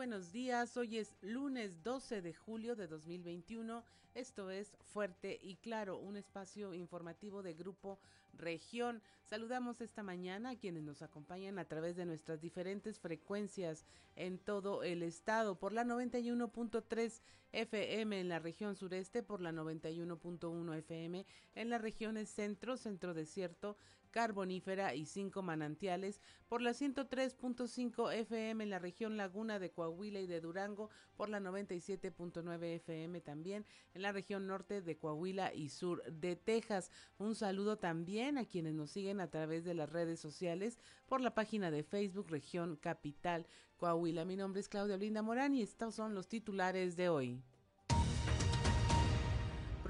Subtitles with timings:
[0.00, 0.78] buenos días.
[0.78, 3.84] Hoy es lunes 12 de julio de 2021.
[4.14, 7.98] Esto es Fuerte y Claro, un espacio informativo de Grupo
[8.32, 9.02] Región.
[9.24, 13.84] Saludamos esta mañana a quienes nos acompañan a través de nuestras diferentes frecuencias
[14.16, 17.20] en todo el estado, por la 91.3
[17.52, 23.76] FM en la región sureste, por la 91.1 FM en las regiones centro, centro desierto,
[24.10, 30.26] carbonífera y cinco manantiales, por la 103.5 FM en la región Laguna de Coahuila y
[30.26, 36.02] de Durango, por la 97.9 FM también en la región norte de Coahuila y sur
[36.04, 36.90] de Texas.
[37.18, 41.34] Un saludo también a quienes nos siguen a través de las redes sociales por la
[41.34, 43.46] página de Facebook Región Capital
[43.76, 44.24] Coahuila.
[44.24, 47.42] Mi nombre es Claudia Blinda Morán y estos son los titulares de hoy.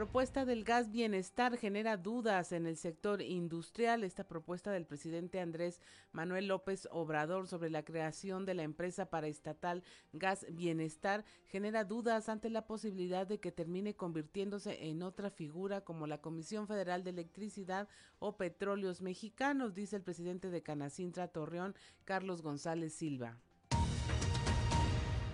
[0.00, 4.02] Propuesta del gas bienestar genera dudas en el sector industrial.
[4.02, 5.78] Esta propuesta del presidente Andrés
[6.12, 9.82] Manuel López Obrador sobre la creación de la empresa paraestatal
[10.14, 16.06] Gas Bienestar genera dudas ante la posibilidad de que termine convirtiéndose en otra figura como
[16.06, 17.86] la Comisión Federal de Electricidad
[18.20, 21.74] o Petróleos Mexicanos, dice el presidente de Canacintra Torreón,
[22.06, 23.36] Carlos González Silva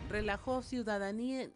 [0.08, 1.50] relajó ciudadanía,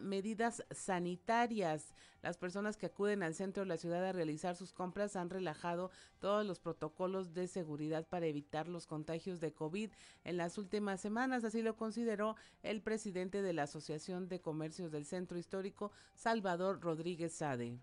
[0.00, 1.92] medidas sanitarias.
[2.22, 5.90] Las personas que acuden al centro de la ciudad a realizar sus compras han relajado
[6.18, 9.90] todos los protocolos de seguridad para evitar los contagios de COVID
[10.24, 11.44] en las últimas semanas.
[11.44, 17.34] Así lo consideró el presidente de la Asociación de Comercios del Centro Histórico, Salvador Rodríguez
[17.34, 17.78] Sade.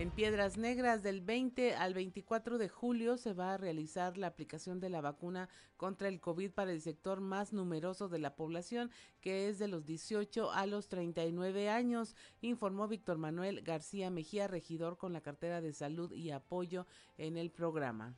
[0.00, 4.80] En Piedras Negras del 20 al 24 de julio se va a realizar la aplicación
[4.80, 9.50] de la vacuna contra el COVID para el sector más numeroso de la población, que
[9.50, 15.12] es de los 18 a los 39 años, informó Víctor Manuel García Mejía, regidor con
[15.12, 16.86] la cartera de salud y apoyo
[17.18, 18.16] en el programa.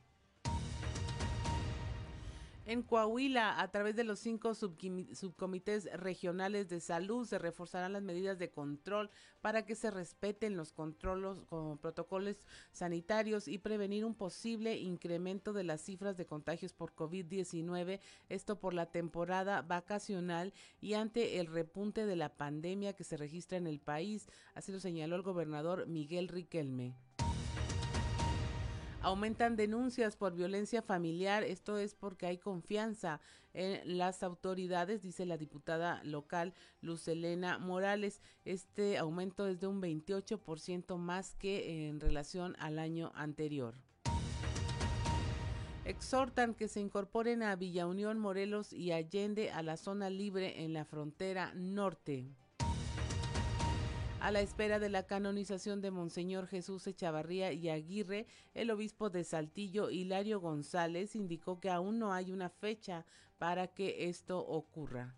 [2.65, 8.39] En Coahuila, a través de los cinco subcomités regionales de salud, se reforzarán las medidas
[8.39, 9.09] de control
[9.41, 12.37] para que se respeten los controlos, con protocolos
[12.71, 18.73] sanitarios y prevenir un posible incremento de las cifras de contagios por COVID-19, esto por
[18.73, 23.81] la temporada vacacional y ante el repunte de la pandemia que se registra en el
[23.81, 26.95] país, así lo señaló el gobernador Miguel Riquelme.
[29.03, 31.43] Aumentan denuncias por violencia familiar.
[31.43, 33.19] Esto es porque hay confianza
[33.53, 38.21] en las autoridades, dice la diputada local Luz Elena Morales.
[38.45, 43.75] Este aumento es de un 28% más que en relación al año anterior
[45.85, 50.71] exhortan que se incorporen a Villa Unión, Morelos y Allende a la zona libre en
[50.71, 52.29] la frontera norte
[54.23, 59.25] a la espera de la canonización de Monseñor Jesús Echavarría y Aguirre, el obispo de
[59.25, 63.05] Saltillo, Hilario González, indicó que aún no hay una fecha
[63.37, 65.13] para que esto ocurra.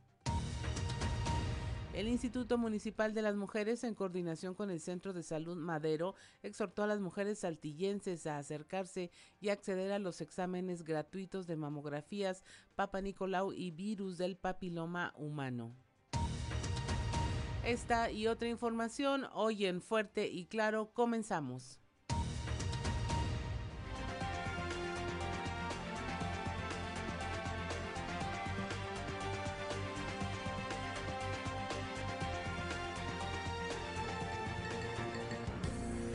[1.94, 6.82] El Instituto Municipal de las Mujeres, en coordinación con el Centro de Salud Madero, exhortó
[6.82, 12.44] a las mujeres saltillenses a acercarse y acceder a los exámenes gratuitos de mamografías,
[12.74, 15.76] Papa Nicolau y virus del papiloma humano.
[17.66, 21.80] Esta y otra información hoy en Fuerte y Claro comenzamos.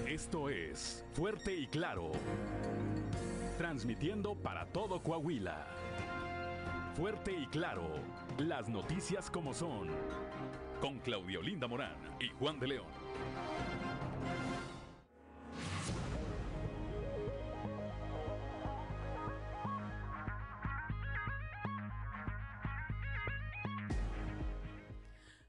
[0.07, 2.13] Esto es Fuerte y Claro.
[3.59, 5.67] Transmitiendo para todo Coahuila.
[6.95, 7.89] Fuerte y Claro.
[8.39, 9.89] Las noticias como son
[10.81, 12.87] con Claudio Linda Morán y Juan de León.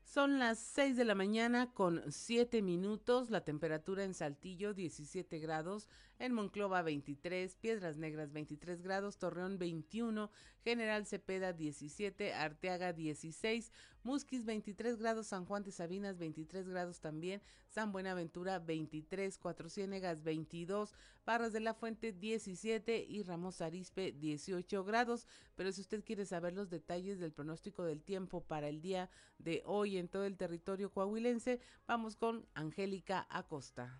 [0.03, 5.87] Son las 6 de la mañana con 7 minutos, la temperatura en Saltillo 17 grados,
[6.21, 10.29] en Monclova 23, Piedras Negras 23 grados, Torreón 21,
[10.63, 13.71] General Cepeda 17, Arteaga 16,
[14.03, 20.21] Musquis 23 grados, San Juan de Sabinas 23 grados también, San Buenaventura 23, Cuatro Ciénegas
[20.21, 20.93] 22,
[21.25, 25.27] Barras de la Fuente 17 y Ramos Arispe 18 grados.
[25.55, 29.09] Pero si usted quiere saber los detalles del pronóstico del tiempo para el día
[29.39, 31.59] de hoy en todo el territorio coahuilense.
[31.87, 33.99] Vamos con Angélica Acosta.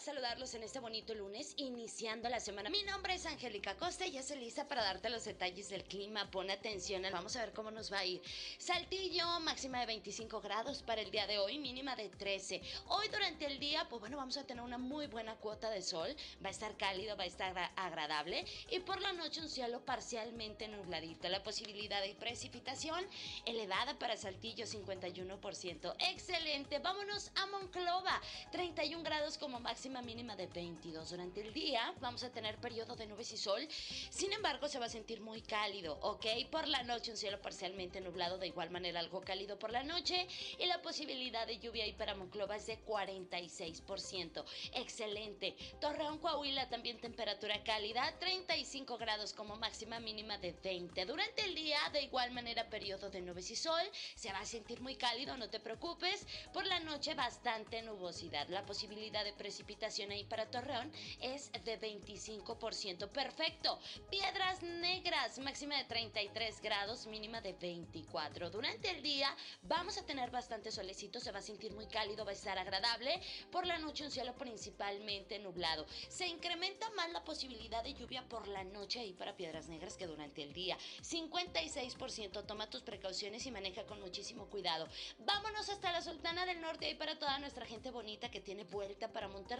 [0.00, 2.68] Saludarlos en este bonito lunes, iniciando la semana.
[2.68, 6.30] Mi nombre es Angélica Costa y ya estoy lista para darte los detalles del clima.
[6.30, 8.20] Pon atención, vamos a ver cómo nos va a ir.
[8.58, 12.60] Saltillo, máxima de 25 grados para el día de hoy, mínima de 13.
[12.88, 16.14] Hoy durante el día, pues bueno, vamos a tener una muy buena cuota de sol.
[16.44, 18.44] Va a estar cálido, va a estar agradable.
[18.70, 21.28] Y por la noche un cielo parcialmente nubladito.
[21.28, 23.02] La posibilidad de precipitación
[23.46, 25.94] elevada para Saltillo, 51%.
[26.00, 28.20] Excelente, vámonos a Monclova,
[28.52, 31.10] 31 grados como máxima mínima de 22.
[31.10, 33.64] Durante el día vamos a tener periodo de nubes y sol,
[34.10, 36.26] sin embargo se va a sentir muy cálido, ¿ok?
[36.50, 40.26] Por la noche un cielo parcialmente nublado, de igual manera algo cálido por la noche
[40.58, 44.44] y la posibilidad de lluvia ahí para Monclova es de 46%.
[44.72, 45.54] Excelente.
[45.80, 51.04] Torreón, Coahuila también temperatura cálida, 35 grados como máxima mínima de 20.
[51.04, 53.82] Durante el día de igual manera periodo de nubes y sol,
[54.16, 56.26] se va a sentir muy cálido, no te preocupes.
[56.52, 58.48] Por la noche bastante nubosidad.
[58.48, 59.36] La posibilidad de
[59.76, 60.90] precipitación ahí para Torreón
[61.20, 63.08] es de 25%.
[63.08, 63.78] Perfecto.
[64.10, 68.50] Piedras negras, máxima de 33 grados, mínima de 24.
[68.50, 72.30] Durante el día vamos a tener bastante solecito, se va a sentir muy cálido, va
[72.30, 73.20] a estar agradable.
[73.50, 75.86] Por la noche un cielo principalmente nublado.
[76.08, 80.06] Se incrementa más la posibilidad de lluvia por la noche ahí para Piedras Negras que
[80.06, 80.78] durante el día.
[81.02, 82.46] 56%.
[82.46, 84.88] Toma tus precauciones y maneja con muchísimo cuidado.
[85.18, 89.12] Vámonos hasta la Sultana del Norte ahí para toda nuestra gente bonita que tiene vuelta
[89.12, 89.55] para Monterrey,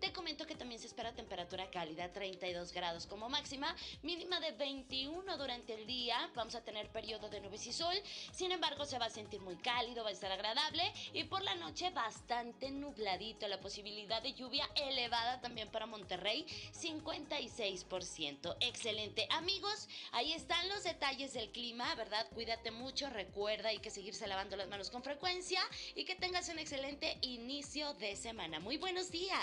[0.00, 5.36] te comento que también se espera temperatura cálida, 32 grados como máxima, mínima de 21
[5.36, 6.30] durante el día.
[6.34, 7.94] Vamos a tener periodo de nubes y sol,
[8.32, 10.82] sin embargo se va a sentir muy cálido, va a estar agradable
[11.12, 13.46] y por la noche bastante nubladito.
[13.48, 18.56] La posibilidad de lluvia elevada también para Monterrey, 56%.
[18.60, 19.26] Excelente.
[19.30, 22.26] Amigos, ahí están los detalles del clima, ¿verdad?
[22.32, 25.60] Cuídate mucho, recuerda, hay que seguirse lavando las manos con frecuencia
[25.94, 28.58] y que tengas un excelente inicio de semana.
[28.58, 29.33] Muy buenos días.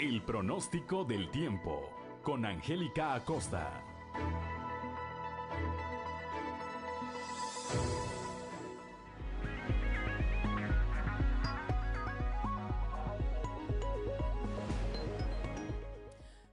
[0.00, 1.90] El pronóstico del tiempo
[2.24, 3.84] con Angélica Acosta.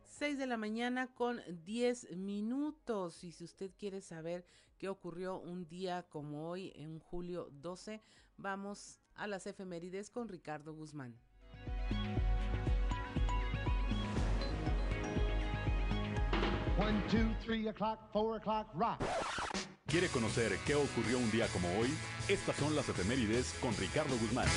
[0.03, 3.23] Seis de la mañana con 10 minutos.
[3.23, 4.45] Y si usted quiere saber
[4.77, 8.03] qué ocurrió un día como hoy, en julio 12.
[8.37, 11.15] Vamos a las efemérides con Ricardo Guzmán.
[19.87, 21.89] ¿Quiere conocer qué ocurrió un día como hoy?
[22.27, 24.47] Estas son las efemérides con Ricardo Guzmán.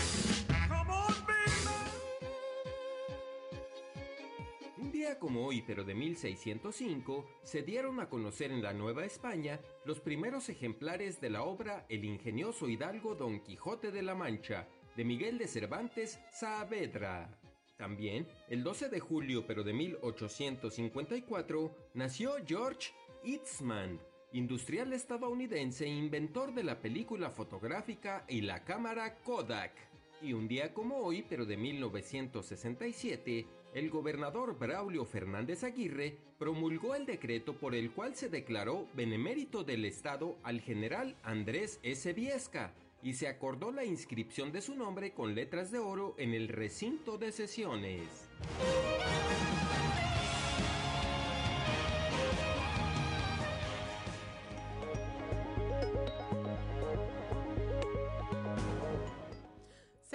[5.20, 10.48] Como hoy, pero de 1605, se dieron a conocer en la Nueva España los primeros
[10.48, 15.46] ejemplares de la obra El ingenioso hidalgo Don Quijote de la Mancha, de Miguel de
[15.46, 17.38] Cervantes Saavedra.
[17.76, 22.92] También, el 12 de julio, pero de 1854, nació George
[23.24, 24.00] Eastman,
[24.32, 29.72] industrial estadounidense e inventor de la película fotográfica y la cámara Kodak.
[30.22, 37.06] Y un día como hoy, pero de 1967, el gobernador Braulio Fernández Aguirre promulgó el
[37.06, 42.12] decreto por el cual se declaró benemérito del Estado al general Andrés S.
[42.12, 42.72] Viesca
[43.02, 47.18] y se acordó la inscripción de su nombre con letras de oro en el recinto
[47.18, 48.28] de sesiones.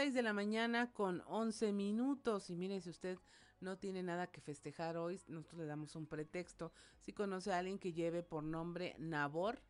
[0.05, 3.17] De la mañana con 11 minutos y mire si usted
[3.59, 6.71] no tiene nada que festejar hoy, nosotros le damos un pretexto.
[7.01, 9.61] Si conoce a alguien que lleve por nombre Nabor,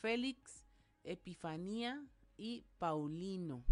[0.00, 0.64] Félix,
[1.04, 2.04] Epifanía
[2.36, 3.64] y Paulino.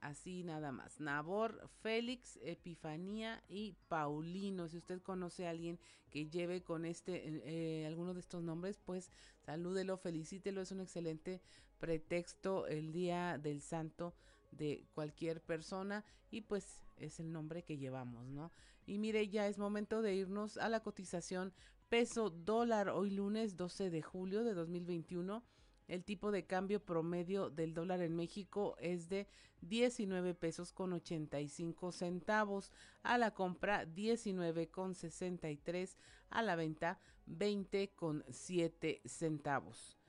[0.00, 0.98] Así nada más.
[0.98, 4.68] Nabor, Félix, Epifanía y Paulino.
[4.68, 5.78] Si usted conoce a alguien
[6.10, 9.10] que lleve con este eh, eh, alguno de estos nombres, pues
[9.44, 10.62] salúdelo, felicítelo.
[10.62, 11.42] Es un excelente
[11.78, 14.14] pretexto el día del santo
[14.52, 18.52] de cualquier persona y pues es el nombre que llevamos, ¿no?
[18.86, 21.52] Y mire, ya es momento de irnos a la cotización
[21.88, 25.42] peso dólar hoy lunes 12 de julio de 2021.
[25.88, 29.26] El tipo de cambio promedio del dólar en México es de
[29.62, 32.70] 19 pesos con 85 centavos.
[33.02, 35.98] A la compra 19 con 63.
[36.30, 39.99] A la venta 20 con 7 centavos.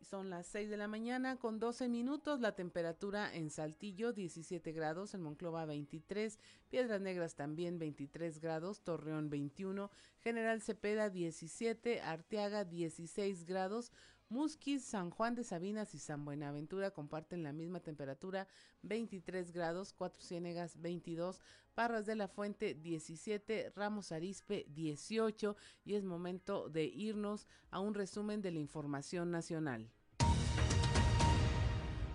[0.00, 2.40] Son las 6 de la mañana con 12 minutos.
[2.40, 6.38] La temperatura en Saltillo 17 grados, en Monclova 23,
[6.70, 9.90] Piedras Negras también 23 grados, Torreón 21,
[10.20, 13.92] General Cepeda 17, Arteaga 16 grados,
[14.30, 18.46] Musquis, San Juan de Sabinas y San Buenaventura comparten la misma temperatura,
[18.82, 21.40] 23 grados, Cuatro Ciénegas 22,
[21.74, 27.94] Parras de la Fuente 17, Ramos Arispe 18 y es momento de irnos a un
[27.94, 29.90] resumen de la información nacional.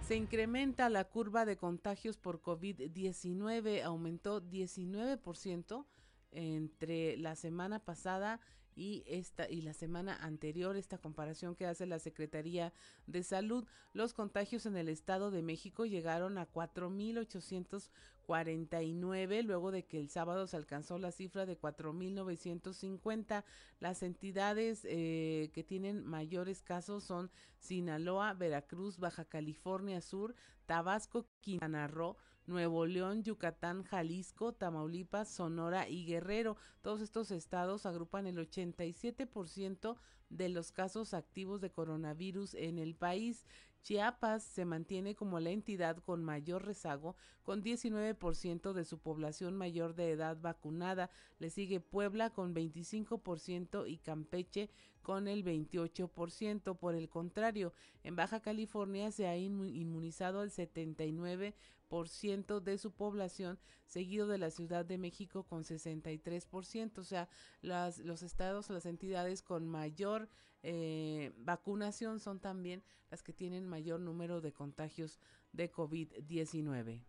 [0.08, 5.86] Se incrementa la curva de contagios por COVID-19, aumentó 19%
[6.32, 8.40] entre la semana pasada
[8.76, 12.74] y esta y la semana anterior esta comparación que hace la Secretaría
[13.08, 20.00] de Salud los contagios en el Estado de México llegaron a 4849 luego de que
[20.00, 23.46] el sábado se alcanzó la cifra de 4950
[23.80, 31.88] las entidades eh, que tienen mayores casos son Sinaloa Veracruz Baja California Sur Tabasco Quintana
[31.88, 32.16] Roo
[32.46, 36.58] Nuevo León, Yucatán, Jalisco, Tamaulipas, Sonora y Guerrero.
[36.82, 39.98] Todos estos estados agrupan el 87%
[40.30, 43.46] de los casos activos de coronavirus en el país.
[43.84, 49.94] Chiapas se mantiene como la entidad con mayor rezago, con 19% de su población mayor
[49.94, 51.10] de edad vacunada.
[51.38, 54.70] Le sigue Puebla con 25% y Campeche
[55.02, 56.78] con el 28%.
[56.78, 57.74] Por el contrario,
[58.04, 64.86] en Baja California se ha inmunizado al 79% de su población, seguido de la Ciudad
[64.86, 67.00] de México con 63%.
[67.00, 67.28] O sea,
[67.62, 70.30] las, los estados las entidades con mayor
[70.64, 75.20] eh, vacunación son también las que tienen mayor número de contagios
[75.52, 77.04] de COVID-19.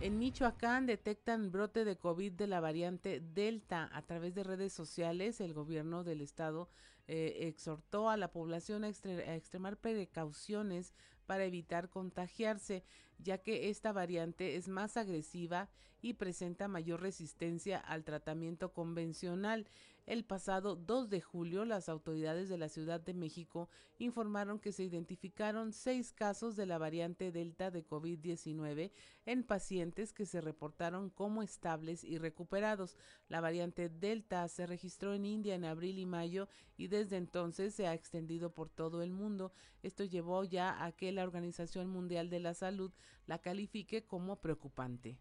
[0.00, 3.88] En Michoacán detectan brote de COVID de la variante Delta.
[3.92, 6.70] A través de redes sociales, el gobierno del estado
[7.06, 10.94] eh, exhortó a la población a, a, extremar precauciones
[11.26, 12.82] para evitar contagiarse,
[13.18, 15.68] ya que esta variante es más agresiva
[16.00, 19.68] y presenta mayor resistencia al tratamiento convencional.
[20.06, 24.82] El pasado 2 de julio, las autoridades de la Ciudad de México informaron que se
[24.82, 28.90] identificaron seis casos de la variante Delta de COVID-19
[29.26, 32.96] en pacientes que se reportaron como estables y recuperados.
[33.28, 37.86] La variante Delta se registró en India en abril y mayo y desde entonces se
[37.86, 39.52] ha extendido por todo el mundo.
[39.82, 42.92] Esto llevó ya a que la Organización Mundial de la Salud
[43.26, 45.18] la califique como preocupante.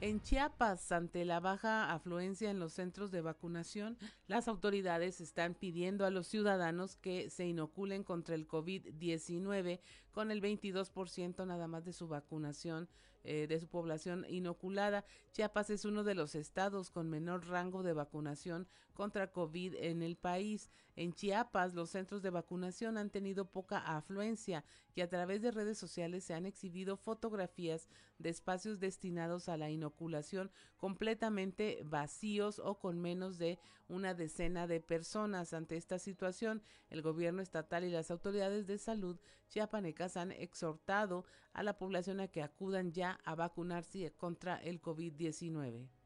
[0.00, 6.06] En Chiapas, ante la baja afluencia en los centros de vacunación, las autoridades están pidiendo
[6.06, 9.80] a los ciudadanos que se inoculen contra el COVID-19
[10.12, 12.88] con el 22% nada más de su vacunación
[13.24, 15.04] eh, de su población inoculada.
[15.32, 20.16] Chiapas es uno de los estados con menor rango de vacunación contra COVID en el
[20.16, 20.70] país.
[20.96, 24.64] En Chiapas, los centros de vacunación han tenido poca afluencia
[24.96, 27.88] y a través de redes sociales se han exhibido fotografías
[28.18, 34.80] de espacios destinados a la inoculación completamente vacíos o con menos de una decena de
[34.80, 35.52] personas.
[35.52, 41.62] Ante esta situación, el gobierno estatal y las autoridades de salud chiapanecas han exhortado a
[41.62, 45.97] la población a que acudan ya a vacunarse contra el COVID-19.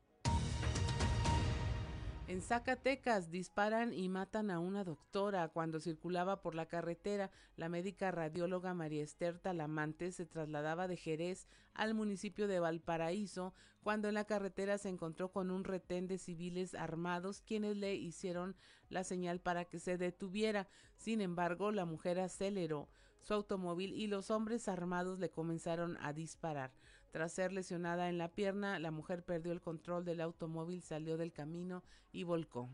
[2.29, 7.31] En Zacatecas disparan y matan a una doctora cuando circulaba por la carretera.
[7.57, 14.09] La médica radióloga María Esther Talamante se trasladaba de Jerez al municipio de Valparaíso cuando
[14.09, 18.57] en la carretera se encontró con un retén de civiles armados quienes le hicieron
[18.89, 20.69] la señal para que se detuviera.
[20.97, 22.89] Sin embargo, la mujer aceleró
[23.21, 26.73] su automóvil y los hombres armados le comenzaron a disparar.
[27.13, 31.31] Tras ser lesionada en la pierna, la mujer perdió el control del automóvil, salió del
[31.31, 32.71] camino y volcó.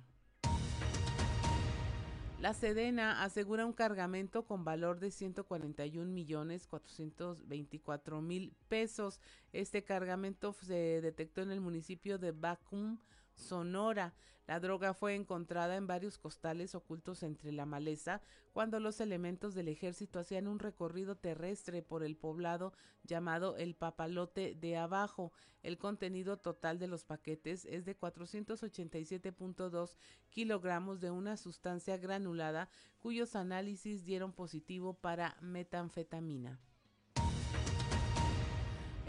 [2.40, 9.20] La Sedena asegura un cargamento con valor de 141 millones 424 mil pesos.
[9.52, 13.00] Este cargamento se detectó en el municipio de Bacum,
[13.38, 14.14] Sonora.
[14.46, 19.68] La droga fue encontrada en varios costales ocultos entre la maleza cuando los elementos del
[19.68, 22.72] ejército hacían un recorrido terrestre por el poblado
[23.04, 25.32] llamado el Papalote de Abajo.
[25.62, 29.96] El contenido total de los paquetes es de 487.2
[30.30, 36.58] kilogramos de una sustancia granulada cuyos análisis dieron positivo para metanfetamina.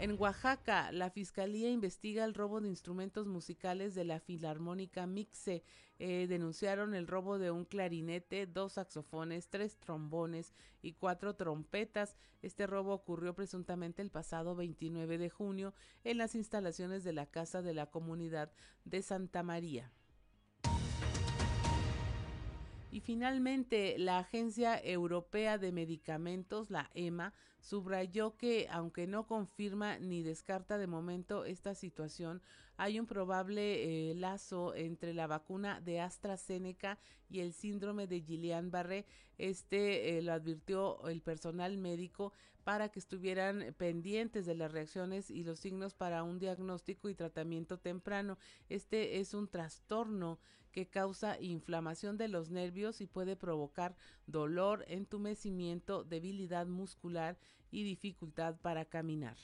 [0.00, 5.62] En Oaxaca, la Fiscalía investiga el robo de instrumentos musicales de la Filarmónica Mixe.
[5.98, 12.16] Eh, denunciaron el robo de un clarinete, dos saxofones, tres trombones y cuatro trompetas.
[12.40, 17.60] Este robo ocurrió presuntamente el pasado 29 de junio en las instalaciones de la Casa
[17.60, 18.50] de la Comunidad
[18.86, 19.92] de Santa María.
[22.90, 30.22] Y finalmente, la Agencia Europea de Medicamentos, la EMA, subrayó que, aunque no confirma ni
[30.22, 32.42] descarta de momento esta situación,
[32.76, 36.98] hay un probable eh, lazo entre la vacuna de AstraZeneca
[37.28, 39.04] y el síndrome de Guillain-Barré.
[39.36, 42.32] Este eh, lo advirtió el personal médico
[42.64, 47.78] para que estuvieran pendientes de las reacciones y los signos para un diagnóstico y tratamiento
[47.78, 48.38] temprano.
[48.68, 50.38] Este es un trastorno
[50.72, 53.96] que causa inflamación de los nervios y puede provocar
[54.26, 57.38] dolor, entumecimiento, debilidad muscular
[57.70, 59.36] y dificultad para caminar.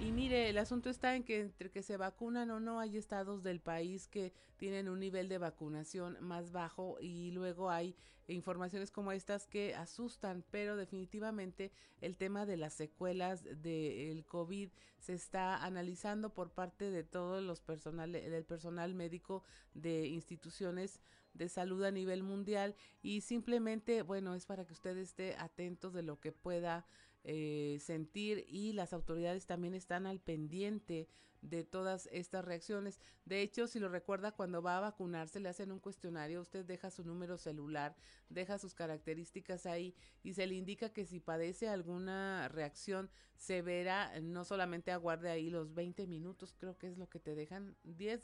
[0.00, 3.42] Y mire, el asunto está en que entre que se vacunan o no, hay estados
[3.42, 7.96] del país que tienen un nivel de vacunación más bajo y luego hay
[8.28, 15.14] informaciones como estas que asustan, pero definitivamente el tema de las secuelas del COVID se
[15.14, 19.42] está analizando por parte de todos los personal, del personal médico
[19.74, 21.00] de instituciones
[21.34, 26.02] de salud a nivel mundial y simplemente, bueno, es para que usted esté atento de
[26.02, 26.86] lo que pueda
[27.24, 31.08] eh, sentir y las autoridades también están al pendiente
[31.42, 33.00] de todas estas reacciones.
[33.24, 36.90] De hecho, si lo recuerda, cuando va a vacunarse le hacen un cuestionario, usted deja
[36.90, 37.96] su número celular,
[38.28, 44.44] deja sus características ahí y se le indica que si padece alguna reacción severa, no
[44.44, 48.22] solamente aguarde ahí los 20 minutos, creo que es lo que te dejan, 10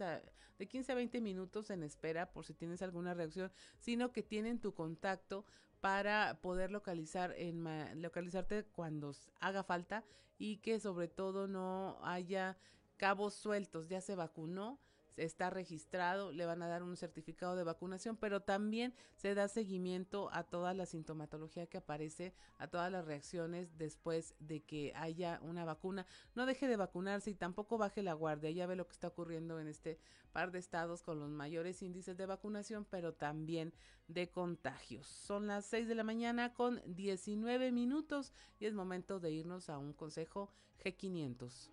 [0.58, 4.58] de 15 a 20 minutos en espera por si tienes alguna reacción, sino que tienen
[4.58, 5.44] tu contacto
[5.84, 10.02] para poder localizar en localizarte cuando haga falta
[10.38, 12.56] y que sobre todo no haya
[12.96, 14.78] cabos sueltos, ya se vacunó,
[15.16, 20.28] está registrado, le van a dar un certificado de vacunación, pero también se da seguimiento
[20.32, 25.64] a toda la sintomatología que aparece, a todas las reacciones después de que haya una
[25.64, 26.06] vacuna.
[26.34, 28.50] No deje de vacunarse y tampoco baje la guardia.
[28.50, 29.98] Ya ve lo que está ocurriendo en este
[30.32, 33.72] par de estados con los mayores índices de vacunación, pero también
[34.08, 35.06] de contagios.
[35.06, 39.78] Son las 6 de la mañana con 19 minutos y es momento de irnos a
[39.78, 40.50] un consejo
[40.84, 41.70] G500.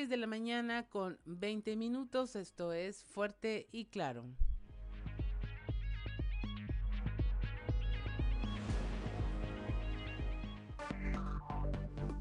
[0.00, 2.34] 6 de la mañana con 20 minutos.
[2.34, 4.24] Esto es fuerte y claro.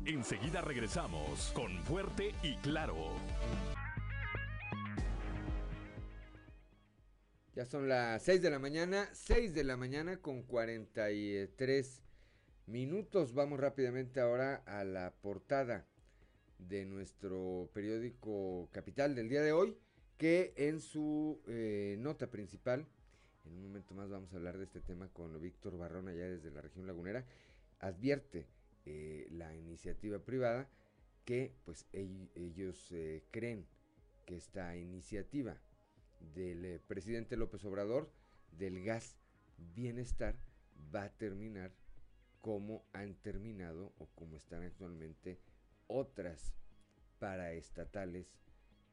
[0.05, 3.13] Enseguida regresamos con Fuerte y Claro.
[7.55, 12.03] Ya son las 6 de la mañana, 6 de la mañana con 43
[12.65, 13.33] minutos.
[13.33, 15.87] Vamos rápidamente ahora a la portada
[16.59, 19.75] de nuestro periódico Capital del día de hoy,
[20.17, 22.85] que en su eh, nota principal,
[23.45, 26.51] en un momento más vamos a hablar de este tema con Víctor Barrón allá desde
[26.51, 27.25] la región lagunera,
[27.79, 28.45] advierte
[28.85, 30.69] eh, la iniciativa privada
[31.25, 33.65] que pues ellos eh, creen
[34.25, 35.57] que esta iniciativa
[36.35, 38.11] del presidente López Obrador
[38.51, 39.15] del gas
[39.75, 40.35] bienestar
[40.93, 41.71] va a terminar
[42.41, 45.39] como han terminado o como están actualmente
[45.89, 46.53] otras
[47.19, 48.27] paraestatales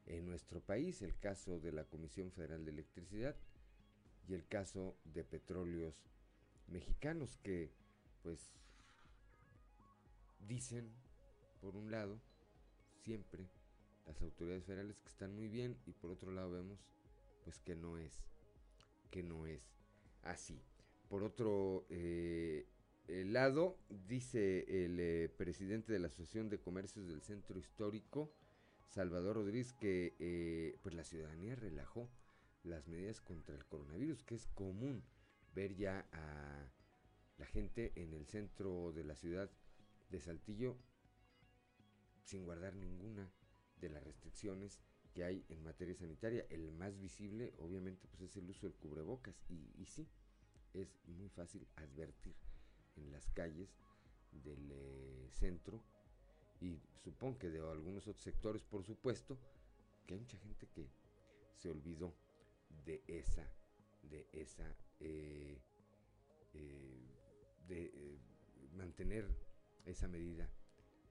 [0.05, 3.35] en nuestro país, el caso de la Comisión Federal de Electricidad
[4.27, 5.95] y el caso de petróleos
[6.67, 7.71] mexicanos que
[8.23, 8.51] pues
[10.47, 10.91] dicen
[11.61, 12.19] por un lado
[13.03, 13.47] siempre
[14.05, 16.79] las autoridades federales que están muy bien y por otro lado vemos
[17.43, 18.23] pues que no es
[19.11, 19.61] que no es
[20.23, 20.61] así.
[21.07, 22.67] Por otro eh,
[23.07, 28.33] lado, dice el eh, presidente de la Asociación de Comercios del Centro Histórico,
[28.89, 32.09] Salvador Rodríguez, que eh, pues la ciudadanía relajó
[32.63, 35.03] las medidas contra el coronavirus, que es común
[35.55, 36.69] ver ya a
[37.37, 39.49] la gente en el centro de la ciudad
[40.09, 40.77] de Saltillo
[42.23, 43.31] sin guardar ninguna
[43.77, 44.81] de las restricciones
[45.13, 46.45] que hay en materia sanitaria.
[46.49, 50.09] El más visible, obviamente, pues es el uso del cubrebocas y sí,
[50.73, 52.35] es muy fácil advertir
[52.97, 53.69] en las calles
[54.31, 55.81] del eh, centro
[56.59, 59.37] y supongo que de algunos otros sectores, por supuesto,
[60.05, 60.89] que hay mucha gente que
[61.55, 62.13] se olvidó
[62.85, 63.47] de esa,
[64.03, 65.59] de esa, eh,
[66.53, 66.99] eh,
[67.67, 68.19] de
[68.75, 69.27] mantener
[69.85, 70.49] esa medida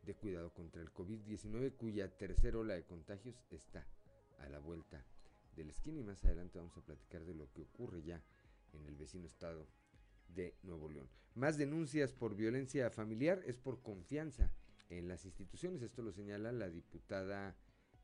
[0.02, 3.86] de cuidado contra el COVID-19, cuya tercera ola de contagios está
[4.38, 5.04] a la vuelta
[5.56, 6.00] de la esquina.
[6.00, 8.22] Y más adelante vamos a platicar de lo que ocurre ya
[8.72, 9.66] en el vecino estado
[10.28, 11.08] de Nuevo León.
[11.34, 14.50] Más denuncias por violencia familiar es por confianza
[14.88, 15.82] en las instituciones.
[15.82, 17.54] Esto lo señala la diputada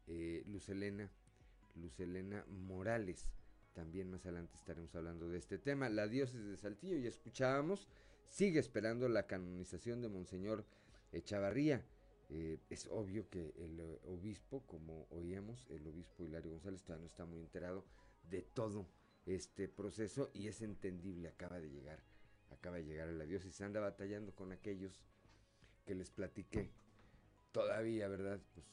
[0.06, 1.10] eh, Lucelena,
[1.76, 3.28] Lucelena Morales.
[3.72, 5.88] También más adelante estaremos hablando de este tema.
[5.88, 7.88] La diócesis de Saltillo, ya escuchábamos,
[8.28, 10.66] sigue esperando la canonización de Monseñor
[11.12, 11.84] Echavarría.
[12.28, 17.08] Eh, es obvio que el eh, obispo, como oíamos, el obispo Hilario González todavía no
[17.08, 17.84] está muy enterado
[18.30, 18.86] de todo
[19.26, 22.02] este proceso y es entendible, acaba de llegar,
[22.62, 25.02] acaba de llegar a la diócesis, anda batallando con aquellos
[25.84, 26.70] que les platiqué
[27.50, 28.40] todavía, ¿verdad?
[28.54, 28.66] Pues,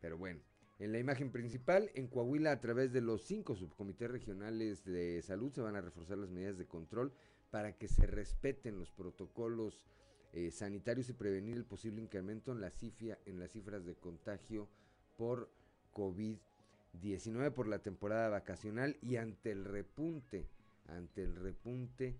[0.00, 0.40] pero bueno,
[0.78, 5.52] en la imagen principal, en Coahuila, a través de los cinco subcomités regionales de salud,
[5.52, 7.12] se van a reforzar las medidas de control
[7.50, 9.84] para que se respeten los protocolos
[10.32, 14.68] eh, sanitarios y prevenir el posible incremento en, la cifra, en las cifras de contagio
[15.16, 15.50] por
[15.94, 20.46] COVID-19 por la temporada vacacional y ante el repunte,
[20.86, 22.16] ante el repunte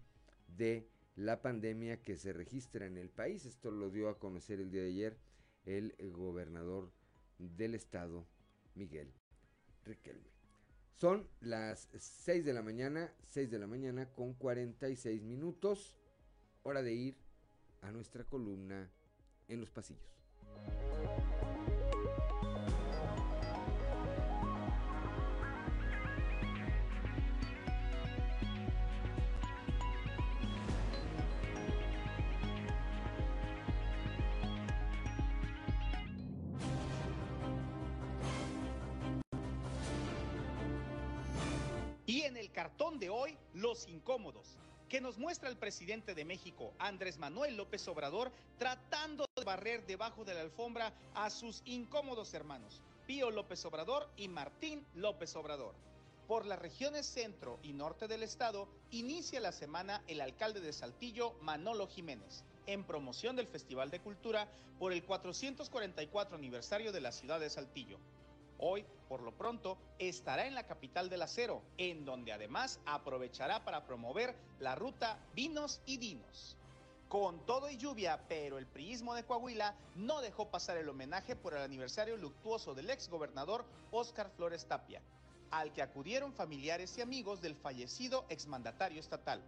[0.57, 3.45] de la pandemia que se registra en el país.
[3.45, 5.19] Esto lo dio a conocer el día de ayer
[5.65, 6.91] el gobernador
[7.39, 8.27] del estado
[8.75, 9.13] Miguel
[9.85, 10.33] Riquelme.
[10.95, 15.97] Son las 6 de la mañana, 6 de la mañana con 46 minutos.
[16.63, 17.17] Hora de ir
[17.81, 18.89] a nuestra columna
[19.49, 20.13] en los pasillos.
[43.89, 44.57] Incómodos,
[44.89, 50.25] que nos muestra el presidente de México, Andrés Manuel López Obrador, tratando de barrer debajo
[50.25, 55.75] de la alfombra a sus incómodos hermanos, Pío López Obrador y Martín López Obrador.
[56.29, 61.33] Por las regiones centro y norte del estado, inicia la semana el alcalde de Saltillo,
[61.41, 64.47] Manolo Jiménez, en promoción del Festival de Cultura
[64.79, 67.99] por el 444 aniversario de la ciudad de Saltillo.
[68.65, 73.85] Hoy, por lo pronto, estará en la capital del acero, en donde además aprovechará para
[73.85, 76.57] promover la ruta Vinos y Dinos.
[77.09, 81.55] Con todo y lluvia, pero el priismo de Coahuila no dejó pasar el homenaje por
[81.55, 85.03] el aniversario luctuoso del ex gobernador Óscar Flores Tapia,
[85.51, 89.43] al que acudieron familiares y amigos del fallecido exmandatario estatal.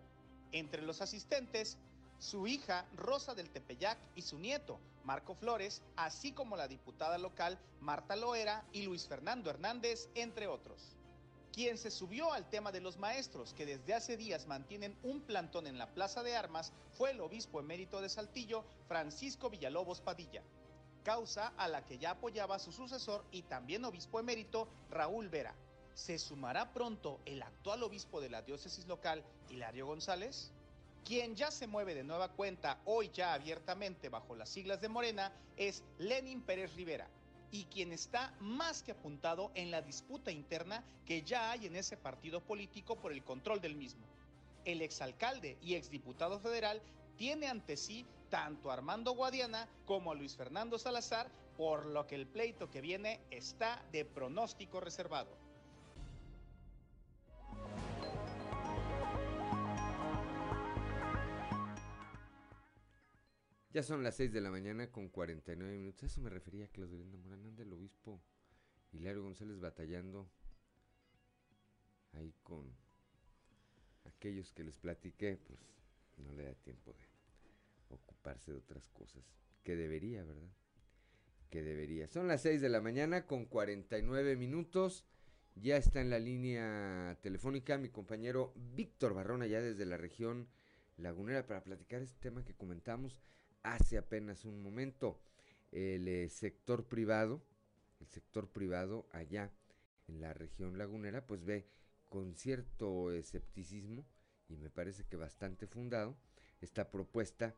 [0.50, 1.78] Entre los asistentes,
[2.18, 7.58] su hija Rosa del Tepeyac y su nieto Marco Flores, así como la diputada local
[7.80, 10.96] Marta Loera y Luis Fernando Hernández, entre otros.
[11.52, 15.68] Quien se subió al tema de los maestros que desde hace días mantienen un plantón
[15.68, 20.42] en la Plaza de Armas fue el obispo emérito de Saltillo, Francisco Villalobos Padilla,
[21.04, 25.54] causa a la que ya apoyaba su sucesor y también obispo emérito Raúl Vera.
[25.94, 30.50] ¿Se sumará pronto el actual obispo de la diócesis local, Hilario González?
[31.04, 35.30] Quien ya se mueve de nueva cuenta, hoy ya abiertamente bajo las siglas de Morena,
[35.58, 37.10] es Lenin Pérez Rivera,
[37.50, 41.98] y quien está más que apuntado en la disputa interna que ya hay en ese
[41.98, 44.06] partido político por el control del mismo.
[44.64, 46.80] El exalcalde y exdiputado federal
[47.18, 52.14] tiene ante sí tanto a Armando Guadiana como a Luis Fernando Salazar, por lo que
[52.14, 55.43] el pleito que viene está de pronóstico reservado.
[63.74, 66.04] Ya son las 6 de la mañana con 49 minutos.
[66.04, 67.44] A eso me refería, Claudio Linda Morán.
[67.44, 68.22] Anda el obispo
[68.92, 70.30] Hilario González batallando
[72.12, 72.72] ahí con
[74.04, 75.38] aquellos que les platiqué.
[75.38, 75.58] Pues
[76.18, 77.04] no le da tiempo de
[77.88, 79.24] ocuparse de otras cosas.
[79.64, 80.52] Que debería, ¿verdad?
[81.50, 82.06] Que debería.
[82.06, 85.04] Son las 6 de la mañana con 49 minutos.
[85.56, 90.46] Ya está en la línea telefónica mi compañero Víctor Barrona, ya desde la región
[90.96, 93.20] lagunera, para platicar este tema que comentamos
[93.64, 95.18] hace apenas un momento.
[95.72, 97.42] El eh, sector privado,
[98.00, 99.50] el sector privado allá
[100.06, 101.66] en la región lagunera, pues ve
[102.08, 104.04] con cierto escepticismo
[104.48, 106.14] y me parece que bastante fundado
[106.60, 107.54] esta propuesta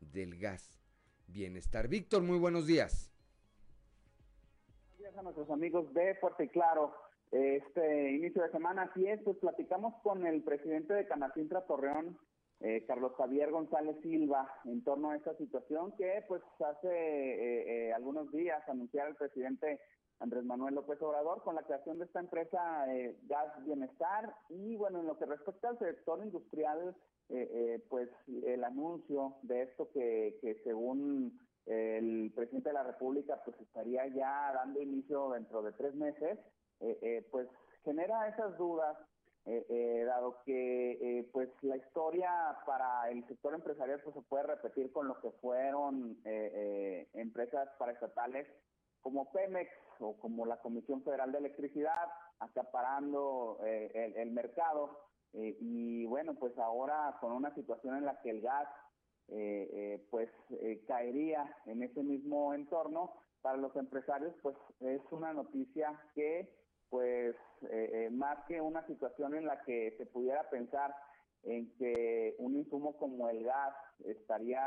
[0.00, 0.80] del gas
[1.28, 1.86] bienestar.
[1.86, 3.12] Víctor, muy buenos días.
[4.82, 6.92] Buenos días a nuestros amigos de Fuerte y Claro.
[7.30, 12.18] Este inicio de semana, así es, pues platicamos con el presidente de Canacintra Torreón,
[12.62, 17.92] eh, Carlos Javier González Silva en torno a esta situación que pues hace eh, eh,
[17.94, 19.80] algunos días anunciara el presidente
[20.18, 22.84] Andrés Manuel López Obrador con la creación de esta empresa
[23.22, 24.34] Gas Bienestar.
[24.50, 26.94] Y bueno en lo que respecta al sector industrial
[27.88, 34.06] pues el anuncio de esto que, que según el presidente de la República pues estaría
[34.08, 36.38] ya dando inicio dentro de tres meses
[37.30, 37.48] pues
[37.84, 38.98] genera esas dudas
[39.46, 42.30] eh, eh, dado que pues la historia
[42.66, 46.18] para el sector empresarial pues se puede repetir con lo que fueron
[47.14, 48.46] empresas paraestatales
[49.00, 54.98] como Pemex o como la Comisión Federal de Electricidad, acaparando el, el, mercado.
[55.32, 58.68] y bueno, pues ahora con una situación en la que el gas
[60.10, 60.28] pues
[60.86, 66.59] caería en ese mismo entorno, para los empresarios pues es una noticia que
[66.90, 70.94] pues eh, eh, más que una situación en la que se pudiera pensar
[71.44, 73.74] en que un insumo como el gas
[74.04, 74.60] estaría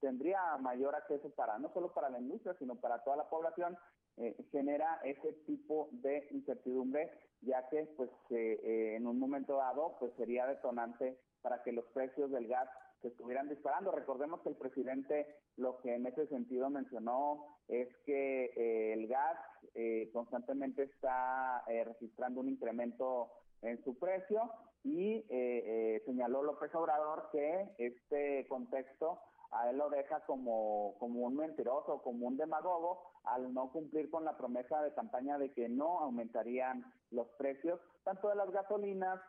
[0.00, 3.78] tendría mayor acceso para no solo para la industria sino para toda la población
[4.18, 10.46] eh, genera ese tipo de incertidumbre ya que pues en un momento dado pues sería
[10.46, 12.68] detonante para que los precios del gas
[13.02, 13.90] se estuvieran disparando.
[13.90, 19.38] Recordemos que el presidente lo que en ese sentido mencionó es que eh, el gas
[19.74, 24.50] eh, constantemente está eh, registrando un incremento en su precio
[24.84, 25.24] y
[26.04, 29.20] señaló López Obrador que este contexto
[29.52, 34.24] a él lo deja como, como un mentiroso, como un demagogo, al no cumplir con
[34.24, 39.20] la promesa de campaña de que no aumentarían los precios, tanto de las gasolinas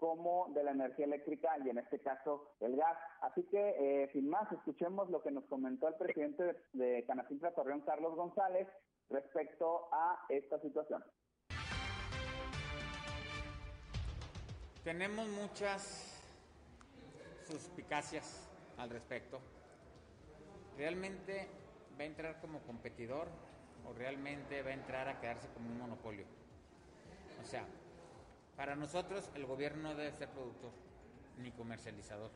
[0.00, 2.98] como de la energía eléctrica y en este caso el gas.
[3.20, 7.54] Así que, eh, sin más, escuchemos lo que nos comentó el presidente de, de Canacintra
[7.54, 8.66] Torreón, Carlos González,
[9.10, 11.04] respecto a esta situación.
[14.82, 16.18] Tenemos muchas
[17.46, 19.38] suspicacias al respecto.
[20.78, 21.48] ¿Realmente
[21.98, 23.28] va a entrar como competidor
[23.86, 26.24] o realmente va a entrar a quedarse como un monopolio?
[27.42, 27.66] O sea,
[28.60, 30.70] para nosotros el gobierno no debe ser productor
[31.38, 32.30] ni comercializador,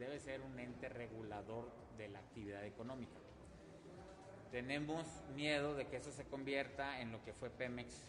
[0.00, 3.14] debe ser un ente regulador de la actividad económica.
[4.50, 5.06] Tenemos
[5.36, 8.04] miedo de que eso se convierta en lo que fue Pemex,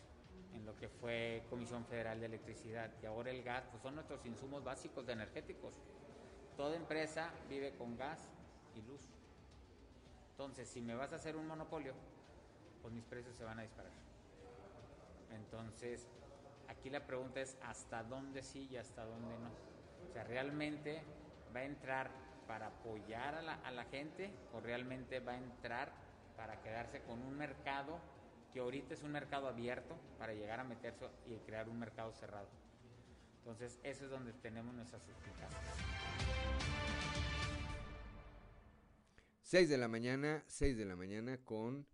[0.56, 4.26] en lo que fue Comisión Federal de Electricidad y ahora el gas, pues son nuestros
[4.26, 5.76] insumos básicos de energéticos.
[6.58, 8.28] Toda empresa vive con gas
[8.74, 9.08] y luz.
[10.32, 11.94] Entonces, si me vas a hacer un monopolio,
[12.82, 13.92] pues mis precios se van a disparar.
[15.30, 16.08] Entonces,
[16.72, 19.50] Aquí la pregunta es hasta dónde sí y hasta dónde no.
[20.10, 21.04] O sea, ¿realmente
[21.54, 22.10] va a entrar
[22.48, 25.92] para apoyar a la, a la gente o realmente va a entrar
[26.38, 28.00] para quedarse con un mercado
[28.54, 32.48] que ahorita es un mercado abierto para llegar a meterse y crear un mercado cerrado?
[33.40, 35.62] Entonces, eso es donde tenemos nuestras suspicacias.
[39.42, 41.86] 6 de la mañana, 6 de la mañana con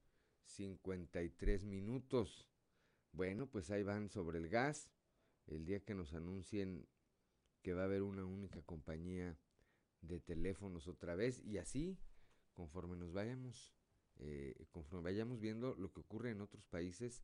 [0.43, 2.47] 53 minutos.
[3.17, 4.91] Bueno, pues ahí van sobre el gas.
[5.47, 6.87] El día que nos anuncien
[7.63, 9.35] que va a haber una única compañía
[10.01, 11.97] de teléfonos otra vez y así,
[12.53, 13.73] conforme nos vayamos,
[14.17, 17.23] eh, conforme vayamos viendo lo que ocurre en otros países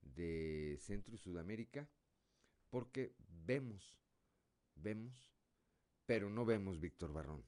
[0.00, 1.90] de Centro y Sudamérica,
[2.70, 3.98] porque vemos,
[4.76, 5.30] vemos,
[6.06, 7.44] pero no vemos Víctor Barrón.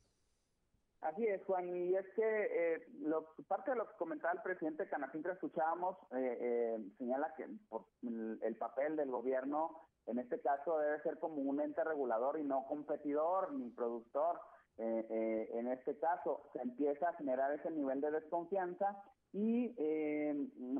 [1.02, 4.88] Así es, Juan, y es que eh, lo, parte de lo que comentaba el presidente
[4.88, 11.00] Canacintra escuchábamos, eh, eh, señala que por el, papel del gobierno, en este caso, debe
[11.02, 14.40] ser como un ente regulador y no competidor ni productor.
[14.78, 19.68] en este caso, se empieza a generar ese nivel de desconfianza y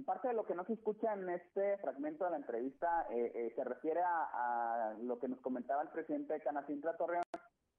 [0.05, 4.01] parte de lo que no se escucha en este fragmento de la entrevista se refiere
[4.01, 7.25] a, a, lo que nos comentaba el presidente de Canacintra Torreón,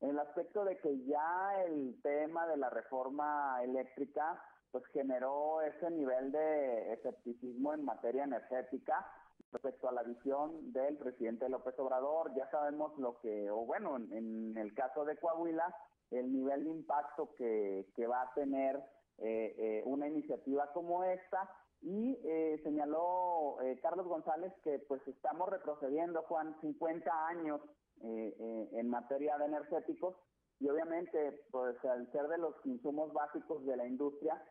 [0.02, 6.32] el aspecto de que ya el tema de la reforma eléctrica pues generó ese nivel
[6.32, 9.06] de escepticismo en materia energética
[9.52, 12.34] respecto a la visión del presidente López Obrador.
[12.36, 15.74] Ya sabemos lo que, o bueno, en, el caso de Coahuila,
[16.12, 18.78] el nivel de impacto que, que va a tener
[19.20, 21.50] eh, eh, una iniciativa como esta.
[21.82, 27.62] Y eh, señaló Carlos González que pues estamos retrocediendo, Juan, 50 años
[28.04, 30.16] eh, eh, en materia de energéticos.
[30.60, 34.42] Y obviamente pues al ser de los insumos básicos de la industria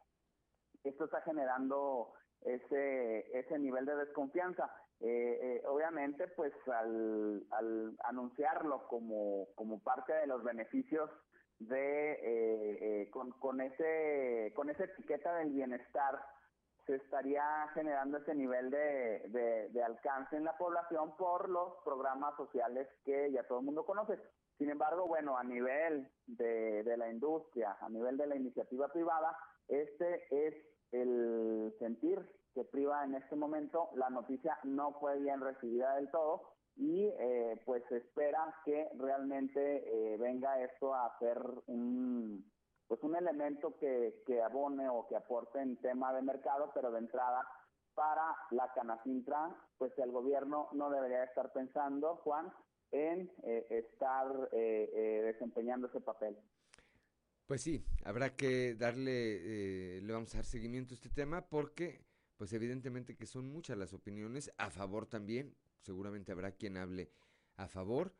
[0.85, 4.71] esto está generando ese ese nivel de desconfianza.
[5.01, 11.11] Eh, obviamente pues al, al anunciarlo como como parte de los beneficios
[11.59, 16.21] de con, con ese con esa etiqueta del bienestar
[16.87, 22.89] se estaría generando ese nivel de, de, alcance en la población por los programas sociales
[23.05, 24.19] que ya todo el mundo conoce.
[24.57, 29.37] Sin embargo, bueno, a nivel de, de la industria, a nivel de la iniciativa privada,
[29.69, 30.55] este es
[30.93, 33.91] el sentir que priva en este momento.
[33.95, 39.61] La noticia no fue bien recibida del todo y eh, pues se espera que realmente
[39.87, 42.45] eh, venga esto a ser un
[42.89, 46.99] pues un elemento que, que abone o que aporte en tema de mercado, pero de
[46.99, 47.47] entrada
[47.95, 52.53] para la Canacintra, pues el gobierno no debería estar pensando, Juan,
[52.93, 56.37] en eh, estar eh, eh, desempeñando ese papel.
[57.47, 62.05] Pues sí, habrá que darle, le vamos a dar seguimiento a este tema porque,
[62.37, 67.13] pues evidentemente que son muchas las opiniones, a favor también, seguramente habrá quien hable
[67.57, 68.13] a favor,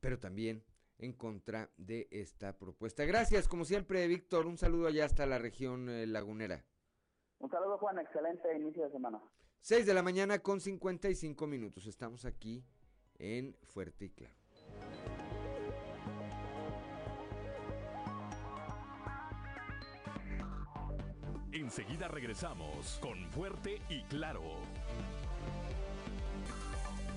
[0.00, 0.64] pero también
[0.98, 3.04] en contra de esta propuesta.
[3.04, 6.64] Gracias, como siempre, Víctor, un saludo allá hasta la región lagunera.
[7.38, 9.20] Un saludo, Juan, excelente inicio de semana.
[9.60, 12.64] 6 de la mañana con 55 minutos, estamos aquí
[13.18, 14.34] en Fuerte y Claro.
[21.52, 24.42] Enseguida regresamos con Fuerte y Claro.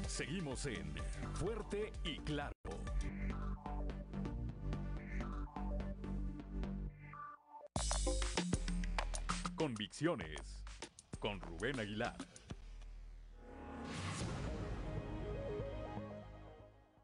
[0.08, 0.94] Seguimos en
[1.34, 2.54] Fuerte y Claro.
[11.20, 12.16] Con Rubén Aguilar.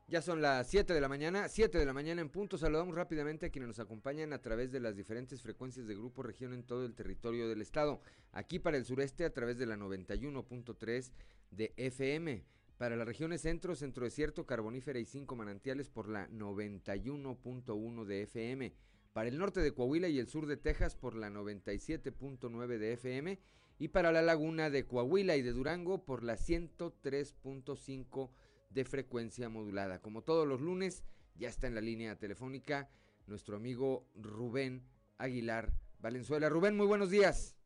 [0.07, 2.57] Ya son las 7 de la mañana, 7 de la mañana en punto.
[2.57, 6.53] Saludamos rápidamente a quienes nos acompañan a través de las diferentes frecuencias de Grupo Región
[6.53, 7.99] en todo el territorio del estado.
[8.31, 11.11] Aquí para el sureste a través de la 91.3
[11.51, 12.45] de FM.
[12.77, 18.73] Para las regiones centro, centro desierto, carbonífera y cinco manantiales por la 91.1 de FM.
[19.17, 23.39] Para el norte de Coahuila y el sur de Texas por la 97.9 de FM.
[23.79, 28.29] Y para la laguna de Coahuila y de Durango por la 103.5
[28.69, 30.03] de frecuencia modulada.
[30.03, 31.03] Como todos los lunes,
[31.33, 32.91] ya está en la línea telefónica
[33.25, 34.83] nuestro amigo Rubén
[35.17, 36.47] Aguilar Valenzuela.
[36.47, 37.57] Rubén, muy buenos días.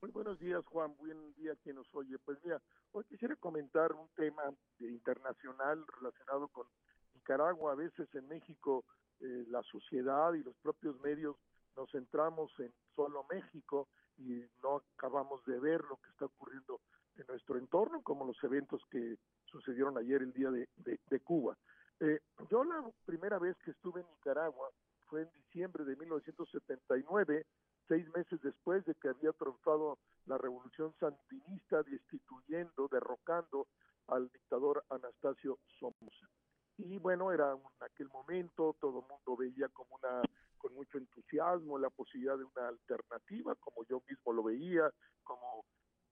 [0.00, 0.96] Muy buenos días, Juan.
[0.96, 2.16] Buen día quien nos oye.
[2.24, 2.62] Pues mira,
[2.92, 4.44] hoy quisiera comentar un tema
[4.80, 6.66] internacional relacionado con
[7.12, 7.72] Nicaragua.
[7.72, 8.86] A veces en México
[9.24, 11.34] eh, la sociedad y los propios medios
[11.76, 16.80] nos centramos en solo México y no acabamos de ver lo que está ocurriendo
[17.16, 21.56] en nuestro entorno, como los eventos que sucedieron ayer el día de, Cuba.
[22.00, 24.68] Eh, yo la primera vez que estuve en Nicaragua
[25.06, 27.46] fue en diciembre de 1979,
[27.88, 33.68] seis meses después de que había triunfado la revolución sandinista, destituyendo, derrocando
[34.08, 36.28] al dictador Anastasio Somoza.
[36.76, 40.22] Y bueno, era en aquel momento, todo el mundo veía como una
[40.58, 44.90] con mucho entusiasmo la posibilidad de una alternativa, como yo mismo lo veía,
[45.22, 45.64] como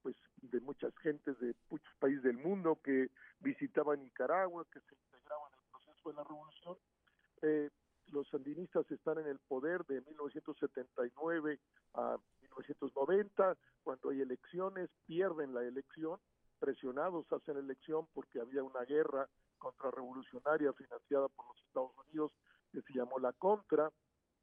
[0.03, 5.53] pues de muchas gentes de muchos países del mundo que visitaban Nicaragua, que se integraban
[5.53, 6.77] en el proceso de la revolución.
[7.43, 7.71] Eh,
[8.09, 11.61] los sandinistas están en el poder de 1979
[11.95, 16.19] a 1990, cuando hay elecciones, pierden la elección,
[16.59, 19.29] presionados hacen elección porque había una guerra
[19.59, 22.33] contrarrevolucionaria financiada por los Estados Unidos
[22.73, 23.93] que se llamó la Contra,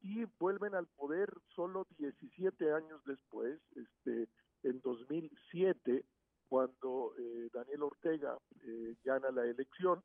[0.01, 4.27] y vuelven al poder solo 17 años después, este,
[4.63, 6.05] en 2007,
[6.47, 10.03] cuando eh, Daniel Ortega eh, gana la elección.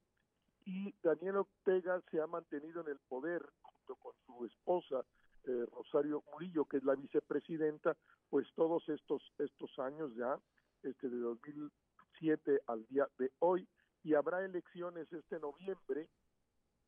[0.66, 5.04] Y Daniel Ortega se ha mantenido en el poder junto con su esposa
[5.44, 7.96] eh, Rosario Murillo, que es la vicepresidenta,
[8.30, 10.38] pues todos estos estos años ya,
[10.82, 13.68] este de 2007 al día de hoy,
[14.02, 16.08] y habrá elecciones este noviembre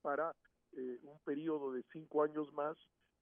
[0.01, 0.35] para
[0.77, 2.77] un periodo de cinco años más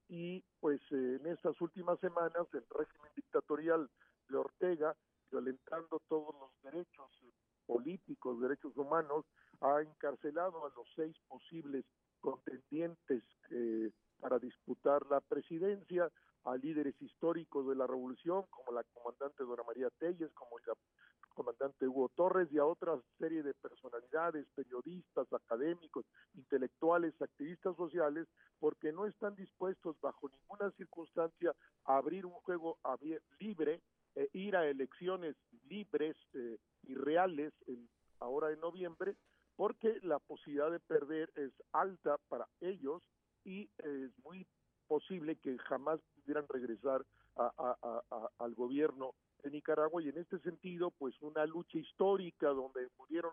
[0.08, 3.88] y pues en estas últimas semanas el régimen dictatorial
[4.28, 4.94] de Ortega,
[5.30, 7.10] violentando todos los derechos
[7.66, 9.24] políticos, derechos humanos,
[9.60, 11.84] ha encarcelado a los seis posibles
[12.20, 13.90] contendientes eh,
[14.20, 16.10] para disputar la presidencia,
[16.44, 20.64] a líderes históricos de la revolución, como la comandante Dora María Telles, como el
[21.34, 28.26] comandante Hugo Torres, y a otra serie de personalidades, periodistas, académicos, intelectuales, activistas sociales,
[28.58, 32.78] porque no están dispuestos bajo ninguna circunstancia a abrir un juego
[33.38, 33.82] libre
[34.16, 35.34] eh, ir a elecciones
[35.68, 37.52] libres eh, y reales
[38.20, 39.16] ahora en noviembre,
[39.56, 43.02] porque la posibilidad de perder es alta para ellos
[43.44, 44.46] y es muy
[44.86, 47.04] posible que jamás pudieran regresar
[48.38, 49.14] al gobierno
[49.44, 53.32] de Nicaragua y en este sentido pues una lucha histórica donde murieron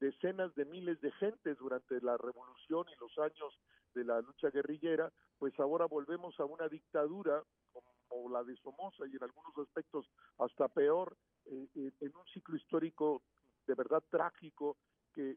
[0.00, 3.60] decenas de miles de gentes durante la revolución y los años
[3.94, 7.42] de la lucha guerrillera, pues ahora volvemos a una dictadura
[7.72, 12.56] como la de Somoza y en algunos aspectos hasta peor, eh, eh, en un ciclo
[12.56, 13.22] histórico
[13.66, 14.76] de verdad trágico
[15.12, 15.36] que,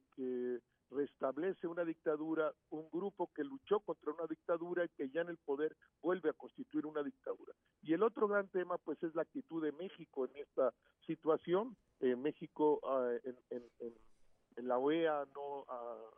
[0.92, 5.38] restablece una dictadura, un grupo que luchó contra una dictadura y que ya en el
[5.38, 7.54] poder vuelve a constituir una dictadura.
[7.82, 10.74] Y el otro gran tema, pues, es la actitud de México en esta
[11.06, 11.76] situación.
[12.00, 13.96] Eh, México, ah, en,
[14.58, 15.66] la OEA no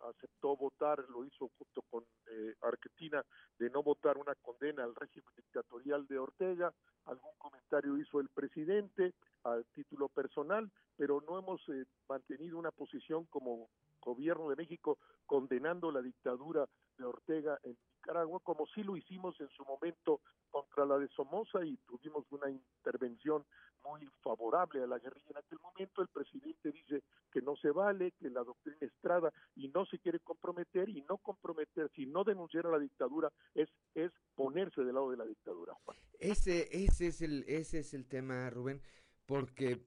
[0.09, 3.23] aceptó votar, lo hizo junto con eh, Argentina,
[3.59, 6.73] de no votar una condena al régimen dictatorial de Ortega.
[7.05, 9.13] Algún comentario hizo el presidente
[9.43, 13.69] a título personal, pero no hemos eh, mantenido una posición como
[14.03, 19.49] gobierno de México condenando la dictadura de Ortega en Nicaragua, como sí lo hicimos en
[19.49, 23.43] su momento contra la de Somoza y tuvimos una intervención
[23.83, 26.01] muy favorable a la guerrilla en aquel momento.
[26.01, 30.19] El presidente dice que no se vale, que la doctrina Estrada y no se quiere
[30.19, 35.11] comprometer y no comprometer, si no denunciar a la dictadura es es ponerse del lado
[35.11, 35.73] de la dictadura.
[36.19, 38.81] Ese ese es el ese es el tema, Rubén,
[39.25, 39.85] porque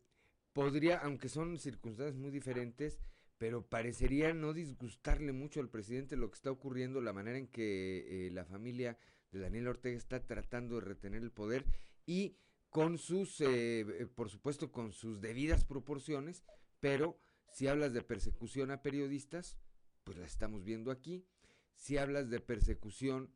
[0.52, 2.98] podría, aunque son circunstancias muy diferentes,
[3.38, 8.26] pero parecería no disgustarle mucho al presidente lo que está ocurriendo, la manera en que
[8.26, 8.98] eh, la familia
[9.30, 11.64] de Daniel Ortega está tratando de retener el poder
[12.06, 12.36] y
[12.70, 16.44] con sus, eh, eh, por supuesto, con sus debidas proporciones,
[16.80, 17.18] pero
[17.48, 19.56] si hablas de persecución a periodistas,
[20.04, 21.26] pues la estamos viendo aquí.
[21.74, 23.30] Si hablas de persecución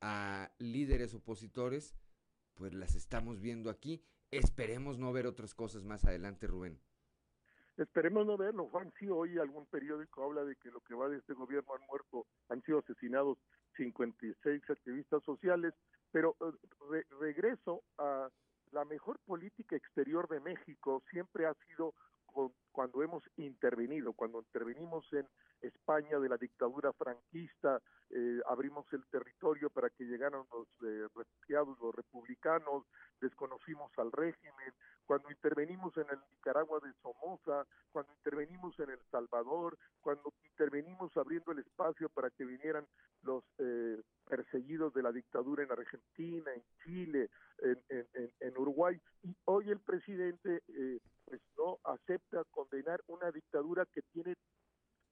[0.00, 1.94] a líderes opositores,
[2.54, 4.02] pues las estamos viendo aquí.
[4.30, 6.80] Esperemos no ver otras cosas más adelante, Rubén.
[7.76, 8.92] Esperemos no verlo, Juan.
[8.98, 12.26] Sí, hoy algún periódico habla de que lo que va de este gobierno han muerto,
[12.48, 13.38] han sido asesinados
[13.76, 15.74] 56 activistas sociales,
[16.10, 16.36] pero
[16.94, 18.30] eh, regreso a
[18.72, 21.94] la mejor política exterior de México siempre ha sido
[22.70, 25.26] cuando hemos intervenido, cuando intervenimos en
[25.62, 31.78] España de la dictadura franquista, eh, abrimos el territorio para que llegaran los eh, refugiados,
[31.80, 32.84] los republicanos,
[33.20, 34.74] desconocimos al régimen,
[35.06, 41.52] cuando intervenimos en el Nicaragua de Somoza, cuando intervenimos en El Salvador, cuando intervenimos abriendo
[41.52, 42.86] el espacio para que vinieran
[43.22, 49.80] los eh, perseguidos de la dictadura en Argentina, en Chile, en, Uruguay, y hoy el
[49.80, 50.62] presidente
[51.24, 54.34] pues no acepta condenar una dictadura que tiene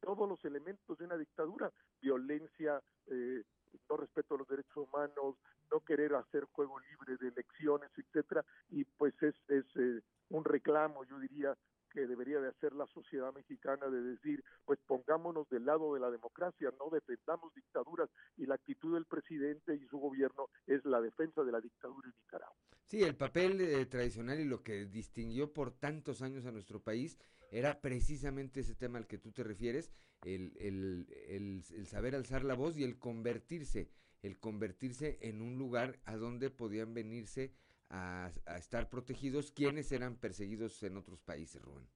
[0.05, 1.71] todos los elementos de una dictadura,
[2.01, 3.43] violencia, eh,
[3.89, 5.37] no respeto a los derechos humanos,
[5.71, 10.01] no querer hacer juego libre de elecciones, etcétera, y pues es, es eh,
[10.31, 11.57] un reclamo, yo diría,
[11.95, 16.11] que debería de hacer la sociedad mexicana de decir, pues pongámonos del lado de la
[16.11, 21.45] democracia, no defendamos dictaduras y la actitud del presidente y su gobierno es la defensa
[21.45, 22.57] de la dictadura en Nicaragua.
[22.87, 27.17] Sí, el papel eh, tradicional y lo que distinguió por tantos años a nuestro país
[27.55, 29.93] era precisamente ese tema al que tú te refieres,
[30.25, 33.89] el, el, el, saber alzar la voz y el convertirse,
[34.23, 37.55] el convertirse en un lugar a donde podían venirse
[37.91, 41.89] a, estar protegidos quienes eran perseguidos en otros países, Rubén.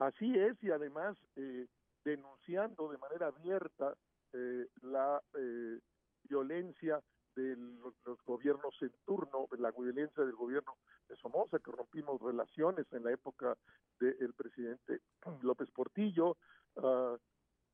[0.00, 1.66] Así es, y además eh,
[2.04, 3.96] denunciando de manera abierta
[4.34, 5.78] eh, la eh,
[6.24, 7.00] violencia
[7.34, 10.76] de los, gobiernos en turno, la violencia del gobierno
[11.08, 13.56] de Somoza, que rompimos relaciones en la época
[13.98, 15.00] del presidente
[15.42, 16.36] López Portillo,
[16.76, 17.16] uh,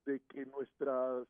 [0.06, 1.26] de que nuestro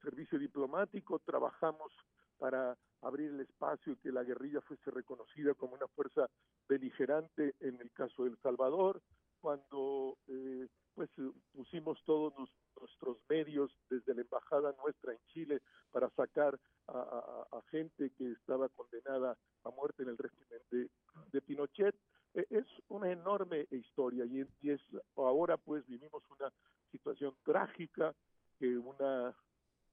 [0.00, 1.92] servicio diplomático trabajamos
[2.38, 6.28] para abrir el espacio y que la guerrilla fuese reconocida como una fuerza
[6.68, 9.02] beligerante en el caso de El Salvador,
[9.40, 11.10] cuando eh, pues
[11.52, 12.34] pusimos todos
[12.80, 16.58] nuestros medios desde la embajada nuestra en Chile para sacar
[16.88, 21.94] a, gente que estaba condenada a muerte en el régimen de, Pinochet.
[22.34, 24.80] E, es una enorme historia y, es
[25.16, 26.52] ahora pues vivimos una
[26.90, 28.14] situación trágica
[28.58, 29.34] que una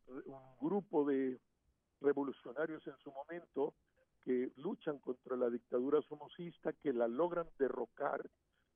[0.08, 1.40] un grupo de
[2.02, 3.74] revolucionarios en su momento
[4.24, 8.28] que luchan contra la dictadura somocista, que la logran derrocar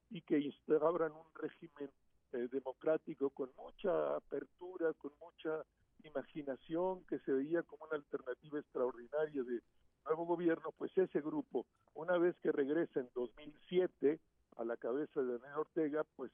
[0.10, 1.92] y que instauran un régimen
[2.34, 5.66] eh, democrático con mucha apertura, con mucha
[6.04, 9.62] imaginación, que se veía como una alternativa extraordinaria de
[10.06, 14.20] nuevo gobierno, pues ese grupo, una vez que regresa en 2007
[14.58, 16.32] a la cabeza de Daniel Ortega, pues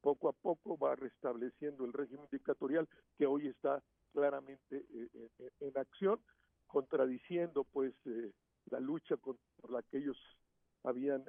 [0.00, 5.78] poco a poco va restableciendo el régimen dictatorial que hoy está claramente eh, eh, en
[5.78, 6.20] acción,
[6.66, 8.32] contradiciendo pues eh,
[8.70, 9.36] la lucha por
[9.68, 10.18] la que ellos
[10.82, 11.24] habían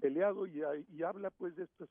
[0.00, 0.46] peleado.
[0.46, 1.88] Y, y habla pues de estos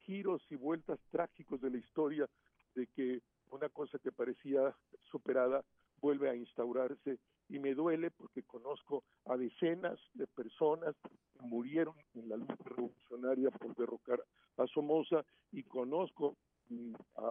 [0.00, 2.28] giros y vueltas trágicos de la historia
[2.74, 4.74] de que una cosa que parecía
[5.10, 5.64] superada
[6.00, 7.18] vuelve a instaurarse
[7.48, 13.50] y me duele porque conozco a decenas de personas que murieron en la lucha revolucionaria
[13.50, 14.24] por derrocar
[14.56, 16.36] a Somoza y conozco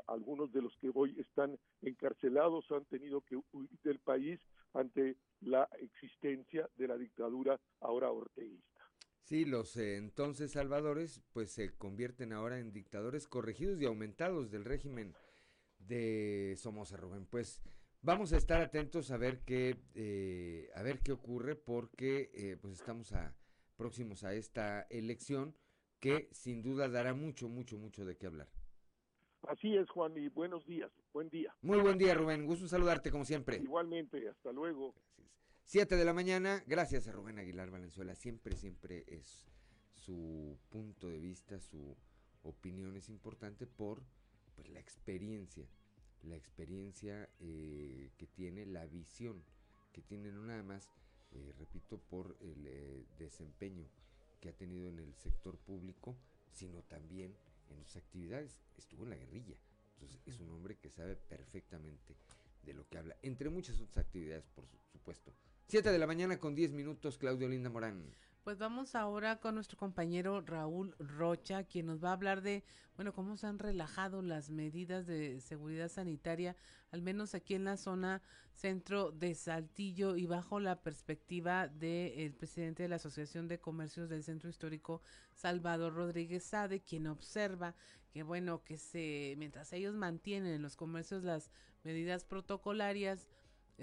[0.08, 4.40] algunos de los que hoy están encarcelados han tenido que huir del país
[4.74, 8.82] ante la existencia de la dictadura ahora orteguista.
[9.24, 14.66] Sí, los eh, entonces salvadores pues se convierten ahora en dictadores corregidos y aumentados del
[14.66, 15.16] régimen
[15.80, 17.26] de Somoza Rubén.
[17.26, 17.62] Pues
[18.04, 22.74] vamos a estar atentos a ver qué eh, a ver qué ocurre porque eh, pues
[22.74, 23.36] estamos a,
[23.76, 25.56] próximos a esta elección
[26.00, 28.50] que sin duda dará mucho, mucho, mucho de qué hablar.
[29.48, 31.56] Así es, Juan, y buenos días, buen día.
[31.62, 32.46] Muy buen día, Rubén.
[32.46, 33.58] Gusto saludarte como siempre.
[33.58, 34.96] Igualmente, hasta luego.
[35.64, 38.16] Siete de la mañana, gracias a Rubén Aguilar Valenzuela.
[38.16, 39.46] Siempre, siempre es
[39.94, 41.96] su punto de vista, su
[42.42, 44.04] opinión es importante por
[44.56, 45.66] pues, la experiencia,
[46.24, 49.44] la experiencia eh, que tiene, la visión
[49.92, 50.90] que tiene, no nada más,
[51.32, 53.88] eh, repito, por el eh, desempeño
[54.42, 56.16] que ha tenido en el sector público,
[56.52, 57.36] sino también
[57.70, 58.58] en sus actividades.
[58.78, 59.56] Estuvo en la guerrilla,
[59.94, 62.16] entonces es un hombre que sabe perfectamente
[62.64, 65.34] de lo que habla, entre muchas otras actividades, por supuesto.
[65.68, 68.04] Siete de la mañana con diez minutos, Claudio Linda Morán.
[68.44, 72.66] Pues vamos ahora con nuestro compañero Raúl Rocha, quien nos va a hablar de,
[72.98, 76.58] bueno, cómo se han relajado las medidas de seguridad sanitaria,
[76.92, 78.22] al menos aquí en la zona
[78.54, 84.26] centro de Saltillo y bajo la perspectiva del presidente de la Asociación de Comercios del
[84.26, 87.76] Centro Histórico, Salvador Rodríguez Sade, quien observa
[88.12, 91.50] que, bueno, que se, mientras ellos mantienen en los comercios las
[91.86, 93.26] medidas protocolarias,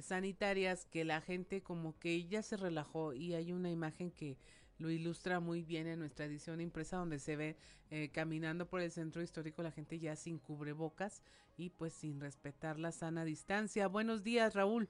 [0.01, 4.39] sanitarias que la gente como que ya se relajó y hay una imagen que
[4.79, 7.57] lo ilustra muy bien en nuestra edición impresa donde se ve
[7.91, 11.23] eh, caminando por el centro histórico la gente ya sin cubrebocas
[11.57, 13.89] y pues sin respetar la sana distancia.
[13.89, 14.89] Buenos días, Raúl.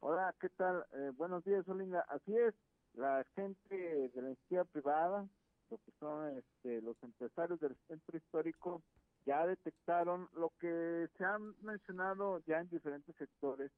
[0.00, 0.86] Hola, ¿qué tal?
[0.92, 2.06] Eh, buenos días, Olinda.
[2.08, 2.54] Así es,
[2.94, 5.28] la gente de la iniciativa privada,
[5.70, 8.82] lo que son este, los empresarios del centro histórico,
[9.28, 13.70] ya detectaron lo que se ha mencionado ya en diferentes sectores,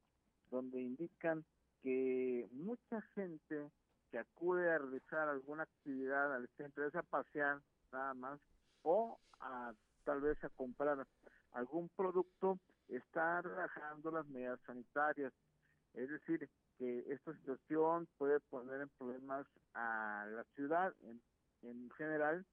[0.49, 1.43] donde indican
[1.83, 3.69] que mucha gente
[4.09, 7.59] que acude a realizar alguna actividad al centro, es a pasear
[7.91, 8.39] nada más,
[8.83, 9.73] o a
[10.05, 11.05] tal vez a comprar
[11.51, 15.33] algún producto, está relajando las medidas sanitarias.
[15.93, 20.93] Es decir, que esta situación puede poner en problemas a la ciudad
[21.61, 22.45] en general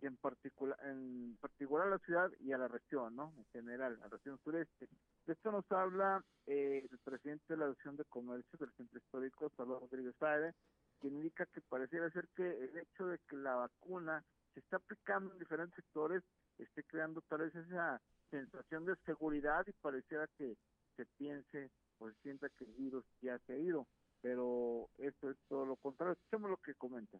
[0.00, 3.32] y en particular en particular a la ciudad y a la región, ¿no?
[3.36, 4.88] En general, a la región sureste.
[5.26, 9.52] De esto nos habla eh, el presidente de la Asociación de Comercio del Centro Histórico,
[9.56, 10.54] Salvador Rodríguez Saede,
[11.00, 14.24] que indica que pareciera ser que el hecho de que la vacuna
[14.54, 16.22] se está aplicando en diferentes sectores
[16.58, 20.56] esté creando tal vez esa sensación de seguridad y pareciera que
[20.96, 23.86] se piense o se sienta que el virus ya se ha ido.
[24.22, 26.12] Pero esto es todo lo contrario.
[26.12, 27.18] Escuchemos lo que comenta.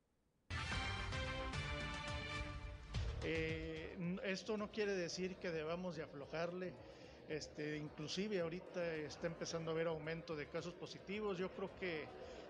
[3.22, 6.72] Eh, esto no quiere decir que debamos de aflojarle.
[7.28, 11.38] Este, inclusive ahorita está empezando a haber aumento de casos positivos.
[11.38, 12.06] Yo creo que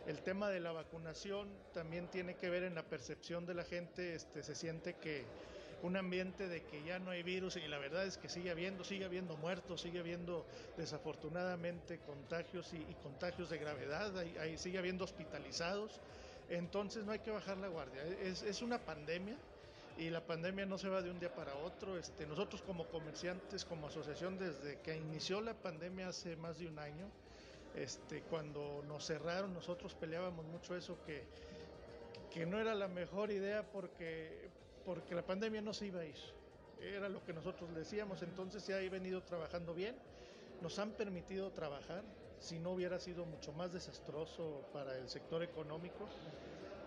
[0.06, 4.14] el tema de la vacunación también tiene que ver en la percepción de la gente.
[4.14, 5.24] Este, se siente que
[5.82, 8.84] un ambiente de que ya no hay virus y la verdad es que sigue habiendo,
[8.84, 10.46] sigue habiendo muertos, sigue habiendo
[10.76, 14.12] desafortunadamente contagios y, contagios de gravedad,
[14.56, 16.00] sigue habiendo hospitalizados.
[16.48, 18.02] Entonces no hay que bajar la guardia.
[18.22, 19.36] Es una pandemia
[19.98, 21.98] y la pandemia no se va de un día para otro.
[21.98, 26.78] Este, nosotros como comerciantes, como asociación, desde que inició la pandemia hace más de un
[26.78, 27.10] año,
[27.74, 31.24] este, cuando nos cerraron, nosotros peleábamos mucho eso, que,
[32.32, 34.48] que no era la mejor idea porque,
[34.84, 36.16] porque la pandemia no se iba a ir.
[36.80, 39.94] Era lo que nosotros decíamos, entonces se ha venido trabajando bien,
[40.62, 42.02] nos han permitido trabajar,
[42.38, 46.08] si no hubiera sido mucho más desastroso para el sector económico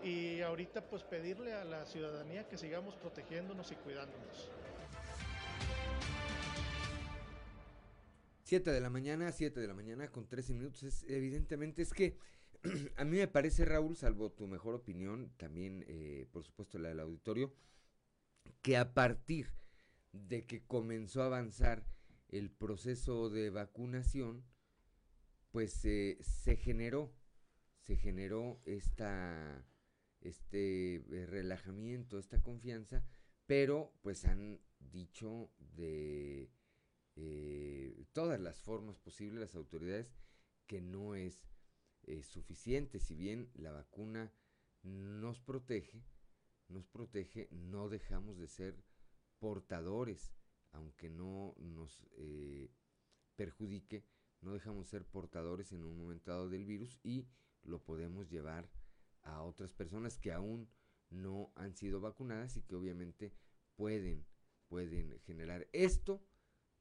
[0.04, 4.50] y ahorita pues pedirle a la ciudadanía que sigamos protegiéndonos y cuidándonos.
[8.42, 11.04] Siete de la mañana, siete de la mañana con 13 minutos.
[11.08, 12.18] Evidentemente es que
[12.96, 17.00] a mí me parece, Raúl, salvo tu mejor opinión, también eh, por supuesto la del
[17.00, 17.54] auditorio,
[18.60, 19.48] que a partir
[20.12, 21.86] de que comenzó a avanzar
[22.28, 24.44] el proceso de vacunación,
[25.50, 27.10] pues eh, se generó,
[27.78, 29.64] se generó esta
[30.24, 33.04] este eh, relajamiento, esta confianza,
[33.46, 36.50] pero pues han dicho de
[37.16, 40.12] eh, todas las formas posibles las autoridades
[40.66, 41.46] que no es
[42.04, 44.32] eh, suficiente, si bien la vacuna
[44.82, 46.02] nos protege,
[46.68, 48.82] nos protege, no dejamos de ser
[49.38, 50.32] portadores,
[50.72, 52.06] aunque no nos
[53.36, 54.04] perjudique,
[54.40, 57.28] no dejamos de ser portadores en un momento dado del virus y
[57.62, 58.68] lo podemos llevar
[59.24, 60.68] a otras personas que aún
[61.10, 63.32] no han sido vacunadas y que obviamente
[63.76, 64.26] pueden,
[64.68, 66.24] pueden generar esto,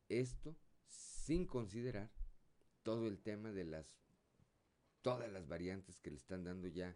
[0.09, 0.55] esto
[0.87, 2.11] sin considerar
[2.83, 3.95] todo el tema de las,
[5.01, 6.95] todas las variantes que le están dando ya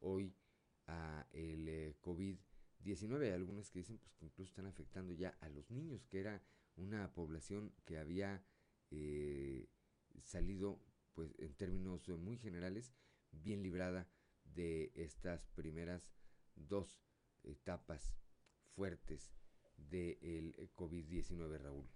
[0.00, 0.34] hoy
[0.86, 3.22] a el eh, COVID-19.
[3.22, 6.42] Hay algunas que dicen pues, que incluso están afectando ya a los niños, que era
[6.76, 8.42] una población que había
[8.90, 9.68] eh,
[10.24, 10.80] salido,
[11.14, 12.92] pues en términos muy generales,
[13.30, 14.08] bien librada
[14.54, 16.10] de estas primeras
[16.54, 17.02] dos
[17.44, 18.16] etapas
[18.74, 19.32] fuertes
[19.76, 21.88] del de COVID-19, Raúl.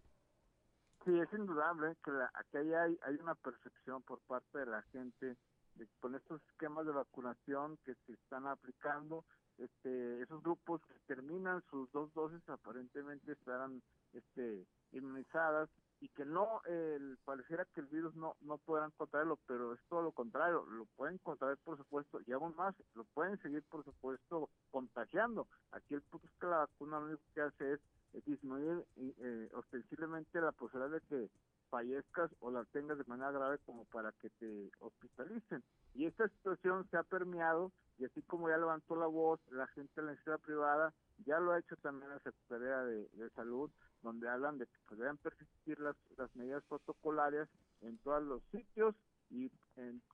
[1.05, 5.37] Sí, es indudable que aquí hay, hay una percepción por parte de la gente
[5.75, 9.25] de, con estos esquemas de vacunación que se están aplicando,
[9.59, 13.83] este, esos grupos que terminan sus dos dosis aparentemente estarán
[14.13, 15.69] este, inmunizadas
[16.01, 20.03] y que no el, pareciera que el virus no no puedan contraerlo, pero es todo
[20.03, 24.51] lo contrario, lo pueden contraer por supuesto y aún más lo pueden seguir por supuesto
[24.71, 25.47] contagiando.
[25.73, 27.81] Aquí el punto es que la vacuna lo único que hace es,
[28.27, 31.31] disminuir eh, ostensiblemente la posibilidad de que
[31.69, 35.65] fallezcas o la tengas de manera grave como para que te hospitalicen.
[35.95, 39.93] Y esta situación se ha permeado y así como ya levantó la voz la gente
[39.97, 40.95] de la iniciativa privada,
[41.27, 43.71] ya lo ha hecho también la Secretaría de, Salud,
[44.05, 47.49] donde hablan de que pues, deben persistir las, las medidas protocolarias
[47.81, 48.95] en todos los sitios
[49.31, 49.51] y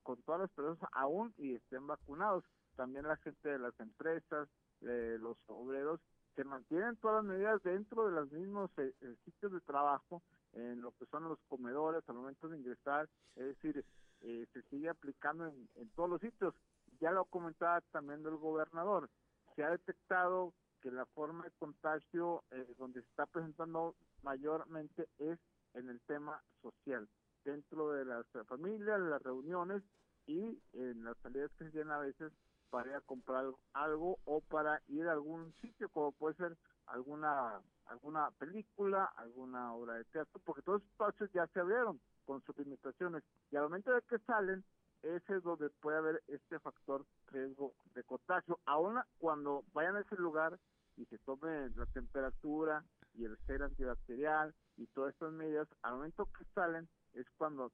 [0.01, 2.43] con todas las personas aún y estén vacunados.
[2.75, 5.99] También la gente de las empresas, los obreros,
[6.35, 10.23] se mantienen todas las medidas dentro de los mismos eh, eh, sitios de trabajo,
[10.53, 13.85] en lo que son los comedores al momento de ingresar, es decir,
[14.21, 16.55] eh, se sigue aplicando en, en todos los sitios.
[16.99, 19.09] Ya lo comentaba también el gobernador,
[19.55, 25.39] se ha detectado que la forma de contagio eh, donde se está presentando mayormente es
[25.73, 27.07] en el tema social,
[27.45, 29.83] dentro de las familias, las reuniones
[30.27, 32.31] y en las salidas que se tienen a veces
[32.69, 36.57] para ir a comprar algo o para ir a algún sitio, como puede ser
[36.87, 42.41] alguna alguna película, alguna obra de teatro, porque todos esos espacios ya se abrieron con
[42.43, 44.63] sus limitaciones y al momento de que salen
[45.03, 48.59] ese es donde puede haber este factor riesgo de contagio.
[48.65, 50.59] Aún cuando vayan a ese lugar
[50.97, 52.83] y se tome la temperatura
[53.13, 57.71] y el gel antibacterial y todas estas medidas, al momento que salen es cuando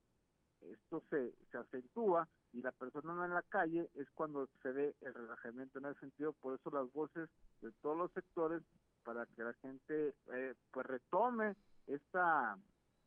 [0.61, 4.95] esto se, se acentúa y la persona no en la calle es cuando se ve
[5.01, 6.33] el relajamiento en ese sentido.
[6.33, 7.29] Por eso las voces
[7.61, 8.63] de todos los sectores
[9.03, 11.55] para que la gente eh, pues retome
[11.85, 12.57] esta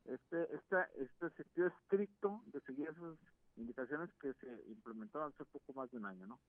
[0.05, 3.19] este, esta, este sentido estricto de seguir esas
[3.57, 6.41] indicaciones que se implementaron hace poco más de un año, ¿no?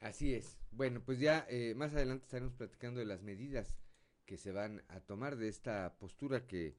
[0.00, 0.58] Así es.
[0.70, 3.76] Bueno, pues ya eh, más adelante estaremos platicando de las medidas
[4.24, 6.74] que se van a tomar de esta postura que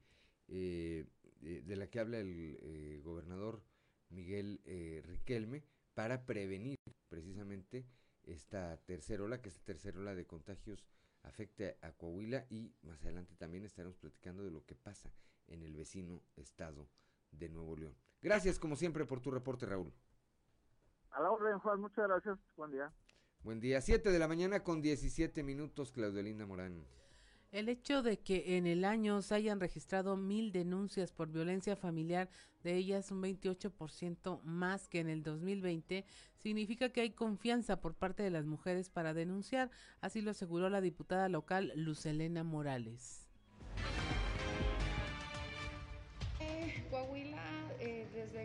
[0.48, 1.06] eh,
[1.40, 3.62] de, la que habla el eh, gobernador
[4.10, 4.60] Miguel
[5.04, 5.64] Riquelme
[5.94, 6.76] para prevenir
[7.08, 7.86] precisamente
[8.24, 10.84] esta tercera ola, que esta tercera ola de contagios
[11.22, 15.12] afecte a Coahuila y más adelante también estaremos platicando de lo que pasa
[15.46, 16.88] en el vecino estado
[17.30, 17.94] de Nuevo León.
[18.20, 19.92] Gracias como siempre por tu reporte, Raúl.
[21.10, 22.38] A la orden, Juan, muchas gracias.
[22.56, 22.92] Buen día.
[23.44, 26.86] Buen día, 7 de la mañana con 17 minutos, Linda Morán.
[27.50, 32.30] El hecho de que en el año se hayan registrado mil denuncias por violencia familiar,
[32.62, 36.04] de ellas un 28% más que en el 2020,
[36.38, 40.80] significa que hay confianza por parte de las mujeres para denunciar, así lo aseguró la
[40.80, 43.26] diputada local Lucelena Morales.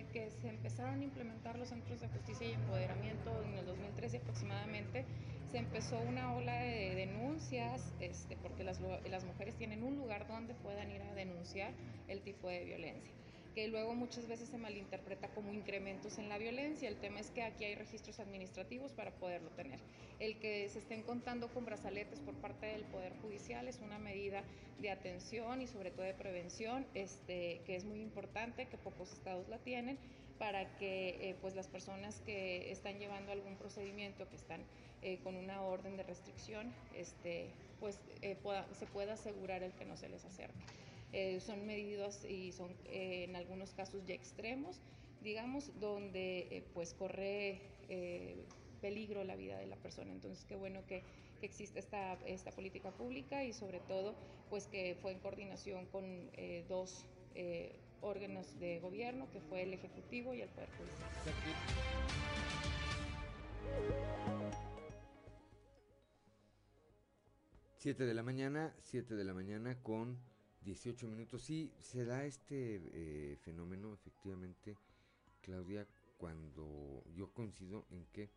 [0.05, 5.05] Que se empezaron a implementar los centros de justicia y empoderamiento en el 2013 aproximadamente,
[5.51, 8.79] se empezó una ola de denuncias, este, porque las,
[9.09, 11.71] las mujeres tienen un lugar donde puedan ir a denunciar
[12.07, 13.13] el tipo de violencia
[13.57, 16.87] que luego muchas veces se malinterpreta como incrementos en la violencia.
[16.87, 19.79] El tema es que aquí hay registros administrativos para poderlo tener.
[20.19, 24.43] El que se estén contando con brazaletes por parte del Poder Judicial es una medida
[24.79, 29.49] de atención y sobre todo de prevención, este, que es muy importante, que pocos estados
[29.49, 29.97] la tienen
[30.37, 34.61] para que eh, pues las personas que están llevando algún procedimiento, que están
[35.01, 37.49] eh, con una orden de restricción, este,
[37.79, 38.37] pues eh,
[38.77, 40.86] se pueda asegurar el que no se les acerque.
[41.13, 44.81] Eh, son medidas y son eh, en algunos casos ya extremos,
[45.21, 47.61] digamos, donde eh, pues corre
[48.81, 50.11] peligro la vida de la persona.
[50.11, 51.03] Entonces, qué bueno que,
[51.39, 54.13] que existe esta, esta política pública y sobre todo,
[54.49, 56.29] pues que fue en coordinación con
[56.67, 57.05] dos
[58.01, 61.07] órganos de gobierno, que fue el Ejecutivo y el Poder Judicial.
[67.77, 70.19] Siete de la mañana, siete de la mañana con
[70.67, 71.43] 18 minutos.
[71.43, 74.77] Sí, se da este eh, fenómeno, efectivamente,
[75.41, 75.87] Claudia,
[76.17, 78.29] cuando yo coincido en que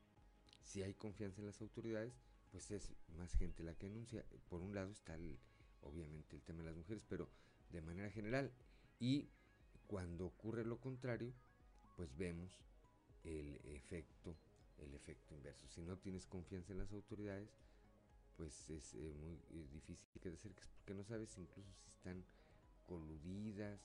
[0.63, 2.13] si hay confianza en las autoridades,
[2.53, 4.25] pues es más gente la que anuncia.
[4.49, 5.19] Por un lado está
[5.83, 7.29] obviamente el tema de las mujeres, pero
[7.73, 8.53] de manera general.
[9.01, 9.29] Y
[9.89, 11.33] cuando ocurre lo contrario,
[11.97, 12.63] pues vemos
[13.25, 14.37] el efecto,
[14.79, 15.67] el efecto inverso.
[15.67, 17.51] Si no tienes confianza en las autoridades,
[18.41, 22.25] pues es eh, muy eh, difícil que te acerques porque no sabes incluso si están
[22.87, 23.79] coludidas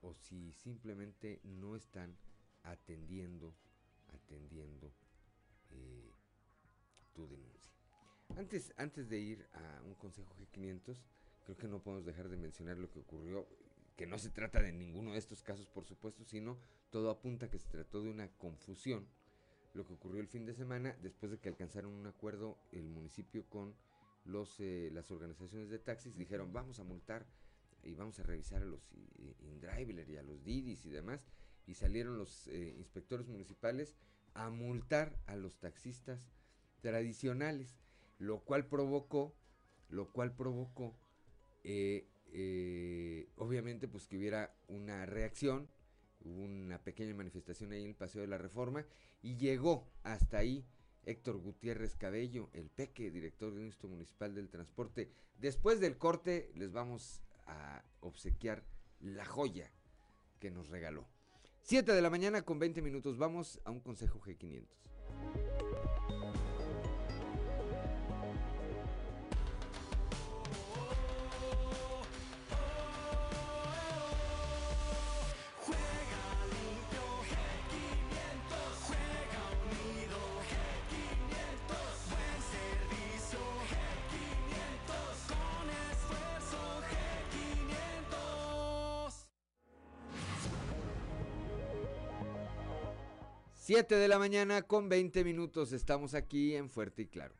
[0.00, 2.16] o si simplemente no están
[2.62, 3.54] atendiendo,
[4.14, 4.90] atendiendo
[5.72, 6.10] eh,
[7.12, 7.70] tu denuncia.
[8.34, 10.96] Antes, antes de ir a un consejo G500,
[11.44, 13.46] creo que no podemos dejar de mencionar lo que ocurrió,
[13.94, 16.56] que no se trata de ninguno de estos casos, por supuesto, sino
[16.88, 19.06] todo apunta que se trató de una confusión,
[19.74, 23.44] lo que ocurrió el fin de semana, después de que alcanzaron un acuerdo el municipio
[23.48, 23.74] con
[24.24, 27.26] los, eh, las organizaciones de taxis, dijeron vamos a multar
[27.82, 28.92] y vamos a revisar a los
[29.40, 31.26] InDriver y a los Didis y demás,
[31.66, 33.96] y salieron los eh, inspectores municipales
[34.34, 36.20] a multar a los taxistas
[36.80, 37.76] tradicionales,
[38.18, 39.34] lo cual provocó,
[39.88, 40.94] lo cual provocó,
[41.64, 45.68] eh, eh, obviamente, pues que hubiera una reacción,
[46.24, 48.84] hubo una pequeña manifestación ahí en el Paseo de la Reforma,
[49.22, 50.64] y llegó hasta ahí
[51.04, 55.10] Héctor Gutiérrez Cabello, el Peque, director del Instituto Municipal del Transporte.
[55.38, 58.64] Después del corte les vamos a obsequiar
[59.00, 59.72] la joya
[60.38, 61.06] que nos regaló.
[61.62, 63.18] 7 de la mañana con 20 minutos.
[63.18, 65.51] Vamos a un consejo G500.
[93.82, 95.72] 7 de la mañana con 20 minutos.
[95.72, 97.34] Estamos aquí en Fuerte y Claro.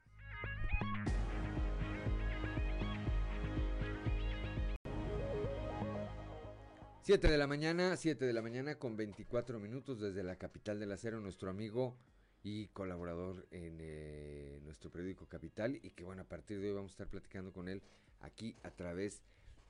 [7.02, 10.90] Siete de la mañana, 7 de la mañana con 24 minutos desde la capital del
[10.90, 11.96] acero, nuestro amigo
[12.42, 16.90] y colaborador en eh, nuestro periódico Capital y que bueno, a partir de hoy vamos
[16.90, 17.84] a estar platicando con él
[18.18, 19.22] aquí a través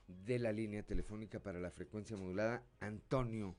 [0.08, 3.56] de la línea telefónica para la frecuencia modulada, Antonio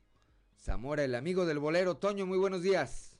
[0.58, 1.96] Zamora, el amigo del bolero.
[1.96, 3.20] Toño, muy buenos días.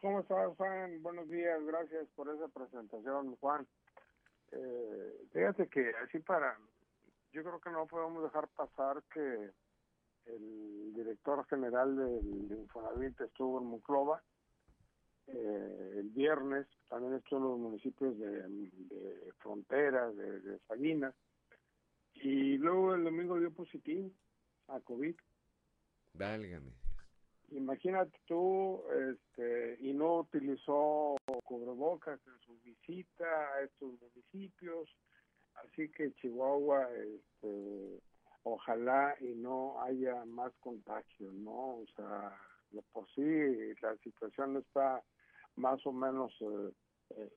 [0.00, 1.02] ¿Cómo estás, Juan?
[1.02, 3.66] Buenos días, gracias por esa presentación, Juan.
[4.52, 6.58] Eh, fíjate que así para,
[7.32, 9.50] yo creo que no podemos dejar pasar que
[10.26, 14.22] el director general del Infonavit estuvo en Monclova
[15.26, 21.14] eh, el viernes, también estuvo en los municipios de, de Fronteras, de, de Salinas,
[22.14, 24.10] y luego el domingo dio positivo
[24.68, 25.14] a COVID.
[26.14, 26.72] Válgame.
[27.50, 34.88] Imagínate tú, este, y no utilizó cubrebocas en su visita a estos municipios,
[35.54, 38.00] así que Chihuahua, este,
[38.42, 41.76] ojalá y no haya más contagio, ¿no?
[41.76, 42.36] O sea,
[42.92, 43.22] por sí
[43.82, 45.02] la situación está
[45.56, 46.70] más o menos eh,
[47.10, 47.30] eh,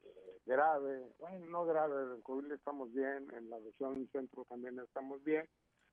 [0.45, 5.47] grave, bueno, no grave, en COVID estamos bien, en la región centro también estamos bien,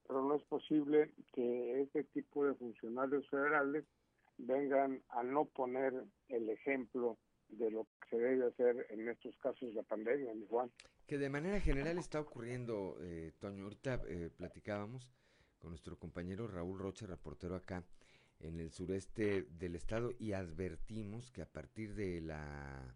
[0.06, 3.84] pero no es posible que este tipo de funcionarios federales
[4.38, 5.92] vengan a no poner
[6.28, 10.70] el ejemplo de lo que se debe hacer en estos casos de pandemia, mi Juan.
[11.06, 15.08] Que de manera general está ocurriendo, eh, Toño, ahorita eh, platicábamos
[15.58, 17.84] con nuestro compañero Raúl Rocha, reportero acá
[18.40, 22.94] en el sureste del estado, y advertimos que a partir de la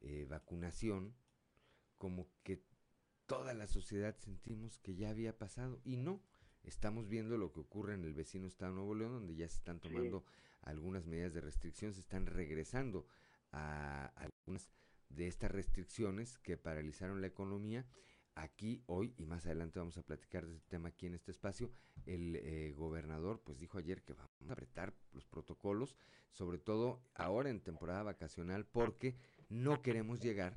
[0.00, 1.14] eh, vacunación,
[1.98, 2.62] como que
[3.26, 6.20] toda la sociedad sentimos que ya había pasado, y no,
[6.64, 9.56] Estamos viendo lo que ocurre en el vecino estado de Nuevo León, donde ya se
[9.56, 10.24] están tomando
[10.62, 13.06] algunas medidas de restricción, se están regresando
[13.50, 14.70] a algunas
[15.08, 17.86] de estas restricciones que paralizaron la economía.
[18.34, 21.70] Aquí hoy y más adelante vamos a platicar de este tema aquí en este espacio.
[22.06, 25.96] El eh, gobernador pues dijo ayer que vamos a apretar los protocolos,
[26.30, 29.16] sobre todo ahora en temporada vacacional, porque
[29.48, 30.56] no queremos llegar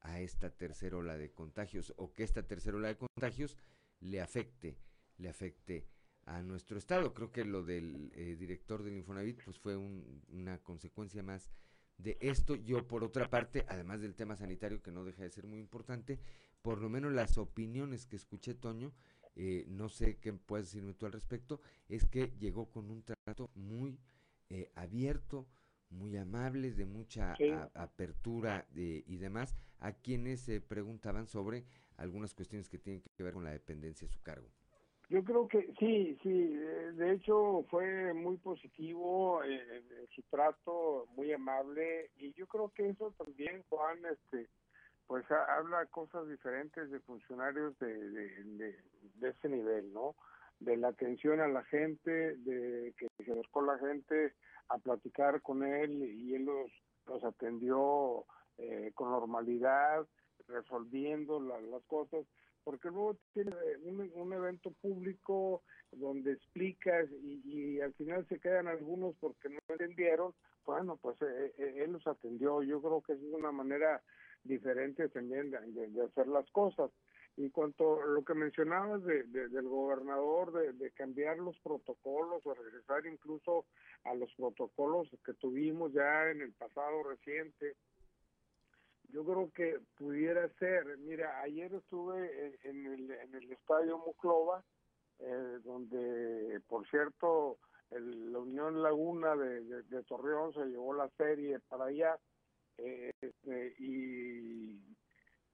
[0.00, 3.56] a esta tercera ola de contagios o que esta tercera ola de contagios
[4.00, 4.78] le afecte
[5.22, 5.86] le afecte
[6.26, 7.14] a nuestro estado.
[7.14, 11.50] Creo que lo del eh, director del Infonavit pues fue una consecuencia más
[11.98, 12.54] de esto.
[12.56, 16.18] Yo por otra parte, además del tema sanitario que no deja de ser muy importante,
[16.60, 18.92] por lo menos las opiniones que escuché Toño,
[19.34, 23.50] eh, no sé qué puedes decirme tú al respecto, es que llegó con un trato
[23.54, 23.98] muy
[24.50, 25.48] eh, abierto,
[25.88, 27.36] muy amable, de mucha
[27.74, 31.66] apertura y demás, a quienes se preguntaban sobre
[31.98, 34.48] algunas cuestiones que tienen que ver con la dependencia de su cargo.
[35.12, 36.54] Yo creo que sí, sí,
[36.94, 43.12] de hecho fue muy positivo eh, su trato, muy amable y yo creo que eso
[43.18, 44.48] también, Juan, este,
[45.06, 48.78] pues habla cosas diferentes de funcionarios de, de,
[49.16, 50.14] de, ese nivel, ¿no?
[50.60, 54.32] De la atención a la gente, de que se acercó la gente
[54.70, 56.72] a platicar con él y él los,
[57.06, 58.24] los atendió
[58.56, 60.06] eh, con normalidad,
[60.48, 62.24] resolviendo las cosas
[62.64, 63.52] porque luego tiene
[63.82, 70.34] un, evento público donde explicas y, al final se quedan algunos porque no entendieron,
[70.64, 72.62] bueno, pues eh, eh, él los atendió.
[72.62, 74.02] Yo creo que es una manera
[74.44, 76.90] diferentes también de, hacer las cosas.
[77.38, 83.06] En cuanto a lo que mencionabas de, del gobernador, de, cambiar los protocolos o regresar
[83.06, 83.64] incluso
[84.04, 87.74] a los protocolos que tuvimos ya en el pasado reciente,
[89.12, 90.98] yo creo que pudiera ser.
[90.98, 94.64] Mira, ayer estuve en, el, en el estadio Muclova,
[95.18, 97.58] eh, donde, por cierto,
[97.90, 102.18] la Unión Laguna de, Torreón se llevó la serie para allá.
[102.78, 104.80] Eh, este, y,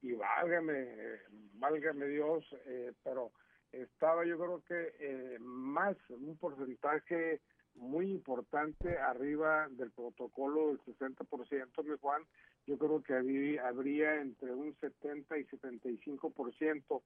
[0.02, 1.18] y válgame,
[1.54, 3.32] válgame Dios, eh, pero
[3.72, 7.40] estaba yo creo que eh, más, un porcentaje
[7.74, 12.22] muy importante arriba del protocolo del 60%, mi Juan,
[12.68, 17.02] yo creo que habría, entre un 70 y 75%,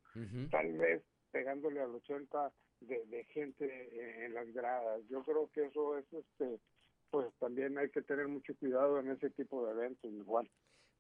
[0.51, 5.01] tal vez pegándole al 80 de, de gente en las gradas.
[5.09, 6.59] Yo creo que eso es, este,
[7.11, 10.51] pues también hay que tener mucho cuidado en ese tipo de eventos, igual.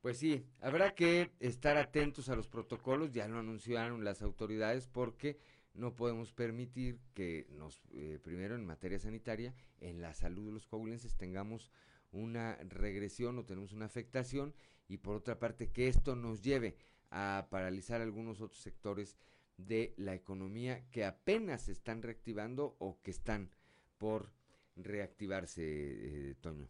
[0.00, 5.38] Pues sí, habrá que estar atentos a los protocolos, ya lo anunciaron las autoridades, porque
[5.74, 10.66] no podemos permitir que nos, eh, primero en materia sanitaria, en la salud de los
[10.66, 11.72] coahuilenses tengamos
[12.12, 14.54] una regresión o tenemos una afectación
[14.88, 16.76] y por otra parte que esto nos lleve
[17.10, 19.18] a paralizar algunos otros sectores
[19.56, 23.50] de la economía que apenas se están reactivando o que están
[23.98, 24.30] por
[24.76, 26.68] reactivarse, eh, Toño.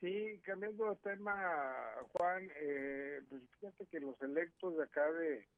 [0.00, 1.32] Sí, cambiando de tema,
[2.12, 5.48] Juan, eh, pues fíjate que los electos de acá de,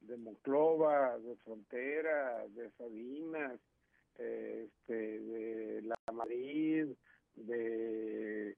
[0.00, 3.58] de Monclova, de Frontera, de Sabinas,
[4.18, 6.88] este, de La Madrid,
[7.46, 8.56] de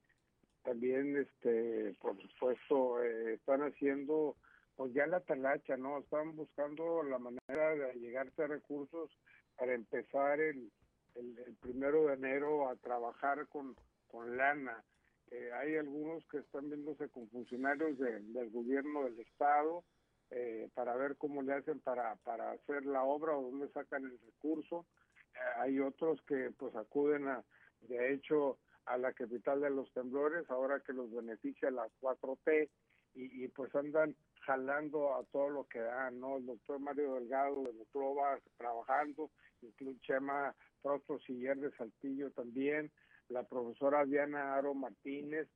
[0.63, 4.37] también, este, por supuesto, eh, están haciendo
[4.77, 5.99] pues ya la talacha, ¿no?
[5.99, 9.11] Están buscando la manera de llegarse a recursos
[9.57, 10.71] para empezar el,
[11.17, 13.77] el, primero de enero a trabajar con,
[14.09, 14.83] con lana.
[15.31, 19.85] Eh, hay algunos que están viéndose con funcionarios del gobierno del estado
[20.31, 24.19] eh, para ver cómo le hacen para, para hacer la obra o dónde sacan el
[24.21, 24.87] recurso.
[25.35, 27.45] Eh, hay otros que pues acuden a,
[27.83, 32.69] de hecho, a la capital de los temblores, ahora que los beneficia la 4T,
[33.15, 36.39] y, y pues andan jalando a todo lo que da, ¿no?
[36.39, 39.31] El doctor Mario Delgado de Monclova trabajando,
[39.63, 42.91] incluso Chema Prostro Siller de Saltillo también,
[43.29, 45.49] la profesora Diana Aro Martínez,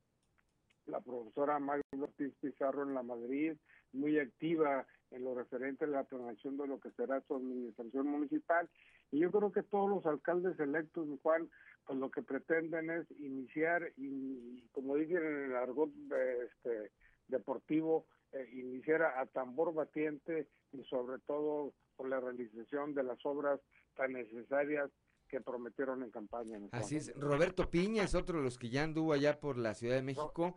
[0.85, 3.53] la profesora Mario Ortiz Pizarro en la Madrid,
[3.93, 8.69] muy activa en lo referente a la planeación de lo que será su administración municipal.
[9.11, 11.49] Y yo creo que todos los alcaldes electos, Juan,
[11.85, 16.91] pues lo que pretenden es iniciar, y, como dicen en el argot este,
[17.27, 23.59] deportivo, eh, iniciara a tambor batiente y sobre todo por la realización de las obras
[23.95, 24.89] tan necesarias
[25.29, 26.59] que prometieron en campaña.
[26.71, 29.95] Así es, Roberto Piña es otro de los que ya anduvo allá por la Ciudad
[29.95, 30.55] de México.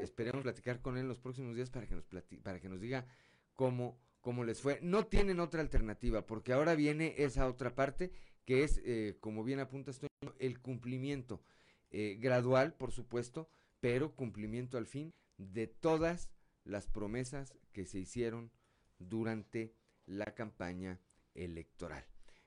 [0.00, 2.04] esperemos platicar con él en los próximos días para que nos
[2.42, 3.06] para que nos diga
[3.54, 4.80] cómo cómo les fue.
[4.82, 8.10] No tienen otra alternativa porque ahora viene esa otra parte
[8.46, 10.06] que es, eh, como bien apunta esto,
[10.38, 11.42] el cumplimiento
[11.90, 13.50] eh, gradual, por supuesto,
[13.80, 16.30] pero cumplimiento al fin de todas
[16.64, 18.50] las promesas que se hicieron
[18.98, 19.74] durante
[20.06, 21.00] la campaña
[21.34, 22.04] electoral.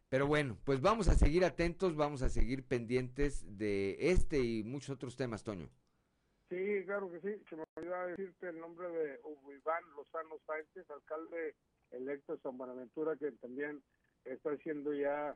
[0.09, 4.89] Pero bueno, pues vamos a seguir atentos, vamos a seguir pendientes de este y muchos
[4.89, 5.69] otros temas, Toño.
[6.49, 7.43] Sí, claro que sí.
[7.49, 11.55] Se me olvidó decirte el nombre de Hugo Iván Lozano Sánchez, alcalde
[11.91, 13.83] electo de San Buenaventura, que también
[14.23, 15.35] está haciendo ya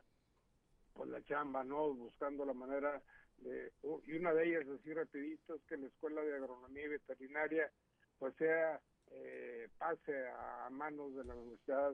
[0.94, 1.94] pues la chamba, ¿no?
[1.94, 3.02] Buscando la manera
[3.38, 3.72] de...
[4.06, 7.72] Y una de ellas, así rapidito, es que la Escuela de Agronomía y Veterinaria
[8.20, 8.80] pues sea
[9.12, 11.94] eh, pase a manos de la Universidad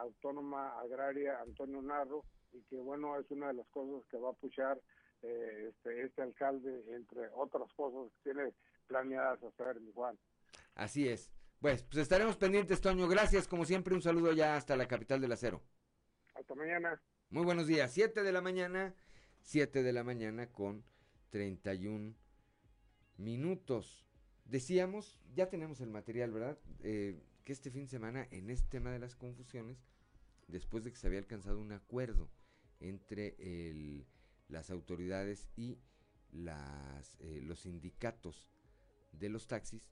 [0.00, 4.34] Autónoma Agraria Antonio Narro y que bueno es una de las cosas que va a
[4.34, 4.78] puchar
[5.22, 8.52] eh, este, este alcalde entre otras cosas que tiene
[8.86, 10.18] planeadas hacer mi Juan.
[10.74, 11.30] Así es.
[11.60, 13.08] Pues, pues estaremos pendientes, Toño.
[13.08, 15.60] Gracias, como siempre, un saludo ya hasta la capital del acero.
[16.34, 17.00] Hasta mañana.
[17.30, 17.92] Muy buenos días.
[17.92, 18.94] Siete de la mañana,
[19.42, 20.84] siete de la mañana con
[21.30, 22.14] 31
[23.16, 24.06] minutos.
[24.44, 26.58] Decíamos, ya tenemos el material, ¿verdad?
[26.82, 29.84] Eh, que este fin de semana, en este tema de las confusiones,
[30.46, 32.30] después de que se había alcanzado un acuerdo
[32.80, 33.34] entre
[34.48, 35.78] las autoridades y
[36.32, 38.50] las, eh, los sindicatos
[39.12, 39.82] de los taxis,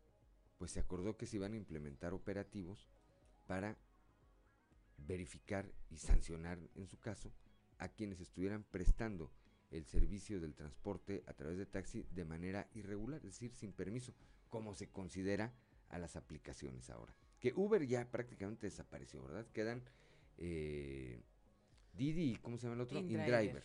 [0.59, 2.89] pues se acordó que se iban a implementar operativos
[3.47, 3.77] para
[4.99, 7.33] verificar y sancionar, en su caso,
[7.79, 9.31] a quienes estuvieran prestando
[9.71, 14.15] el servicio del transporte a través de taxi de manera irregular, es decir, sin permiso
[14.49, 15.53] como se considera
[15.89, 17.15] a las aplicaciones ahora.
[17.41, 19.47] Que Uber ya prácticamente desapareció, ¿verdad?
[19.53, 19.83] Quedan
[20.39, 21.21] eh,
[21.95, 22.99] Didi y ¿cómo se llama el otro?
[22.99, 23.63] InDriver.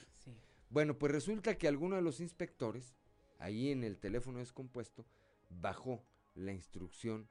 [0.72, 2.95] Bueno, pues resulta que alguno de los inspectores,
[3.39, 5.05] ahí en el teléfono descompuesto,
[5.49, 6.01] bajó
[6.34, 7.28] la instrucción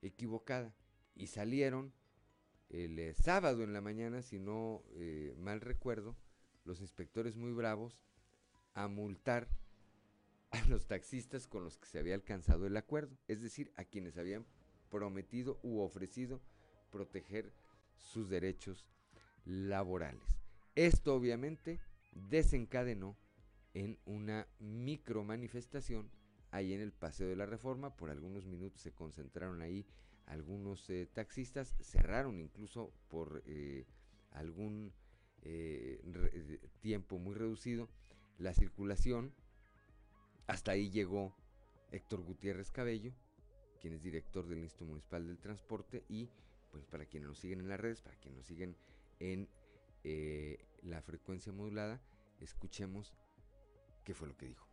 [0.00, 0.72] equivocada
[1.16, 1.92] y salieron
[2.68, 6.16] el eh, sábado en la mañana, si no eh, mal recuerdo,
[6.64, 8.04] los inspectores muy bravos
[8.74, 9.48] a multar
[10.50, 14.18] a los taxistas con los que se había alcanzado el acuerdo, es decir, a quienes
[14.18, 14.46] habían
[14.88, 16.40] prometido u ofrecido
[16.92, 17.52] proteger
[17.96, 18.86] sus derechos
[19.44, 20.38] laborales.
[20.76, 21.80] Esto obviamente
[22.28, 23.16] desencadenó
[23.74, 26.10] en una micro manifestación
[26.50, 27.94] ahí en el Paseo de la Reforma.
[27.96, 29.86] Por algunos minutos se concentraron ahí
[30.26, 33.86] algunos eh, taxistas, cerraron incluso por eh,
[34.32, 34.92] algún
[35.42, 37.88] eh, tiempo muy reducido
[38.38, 39.34] la circulación.
[40.46, 41.36] Hasta ahí llegó
[41.92, 43.12] Héctor Gutiérrez Cabello,
[43.80, 46.28] quien es director del Instituto Municipal del Transporte y
[46.70, 48.76] pues para quienes nos siguen en las redes, para quienes nos siguen
[49.20, 49.48] en
[50.82, 52.00] la frecuencia modulada,
[52.40, 53.12] escuchemos
[54.04, 54.66] qué fue lo que dijo.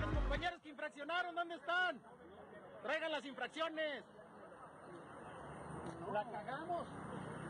[0.00, 2.00] los compañeros que infraccionaron, ¿dónde están?
[2.82, 4.04] Traigan las infracciones.
[6.12, 6.86] La cagamos.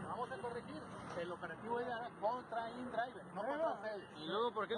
[0.08, 0.82] Vamos a corregir.
[1.18, 4.08] El operativo era contra InDriver, no contra ustedes.
[4.18, 4.74] ¿Y luego por qué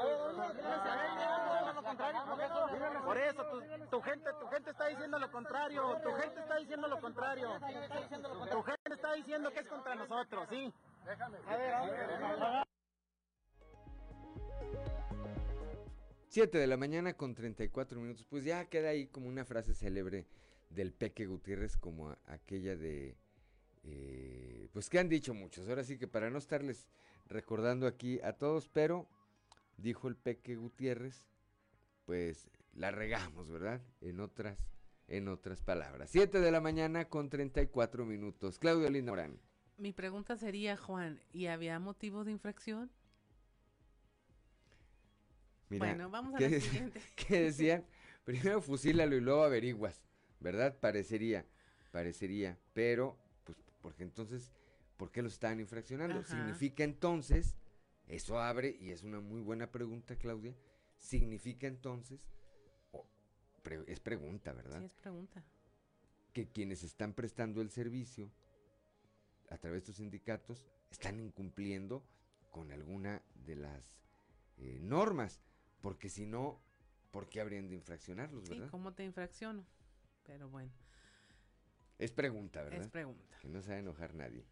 [3.05, 3.45] Por eso,
[3.91, 6.01] tu, gente, tu gente está diciendo lo contrario.
[6.03, 7.51] Tu gente está diciendo lo contrario.
[8.51, 10.73] Tu gente está diciendo que es contra nosotros, ¿sí?
[11.07, 11.39] Déjame.
[11.47, 12.63] A ver, a ver.
[16.29, 18.25] 7 de la mañana con 34 minutos.
[18.25, 20.27] Pues ya queda ahí como una frase célebre
[20.71, 23.17] del Peque Gutiérrez, como aquella de.
[23.85, 25.69] Eh, pues que han dicho muchos.
[25.69, 26.89] Ahora sí que para no estarles
[27.27, 29.09] recordando aquí a todos, pero
[29.77, 31.23] dijo el Peque Gutiérrez,
[32.07, 33.83] pues la regamos, ¿verdad?
[34.01, 34.59] En otras,
[35.09, 36.11] en otras palabras.
[36.11, 38.59] 7 de la mañana con 34 minutos.
[38.59, 39.39] Claudio Linda Morán.
[39.83, 42.89] Mi pregunta sería, Juan, ¿y había motivo de infracción?
[45.71, 47.01] bueno, vamos a la siguiente.
[47.17, 47.85] ¿Qué decían?
[48.23, 50.01] Primero fusílalo y luego averiguas,
[50.39, 50.79] ¿verdad?
[50.79, 51.45] Parecería,
[51.91, 54.53] parecería, pero, pues, porque entonces,
[54.97, 56.23] ¿por qué lo estaban infraccionando?
[56.23, 57.57] Significa entonces,
[58.07, 60.55] eso abre, y es una muy buena pregunta, Claudia,
[60.97, 62.21] significa entonces,
[63.89, 64.79] es pregunta, ¿verdad?
[64.79, 65.43] Sí, es pregunta.
[66.33, 68.31] Que quienes están prestando el servicio
[69.51, 72.05] a través de estos sindicatos están incumpliendo
[72.51, 73.97] con alguna de las
[74.59, 75.41] eh, normas.
[75.81, 76.63] Porque si no,
[77.11, 78.67] ¿por qué habrían de infraccionarlos, verdad?
[78.67, 79.67] Sí, ¿cómo te infracciono?
[80.25, 80.73] Pero bueno.
[81.99, 82.81] Es pregunta, ¿verdad?
[82.81, 83.39] Es pregunta.
[83.41, 84.45] Que no se va a enojar nadie.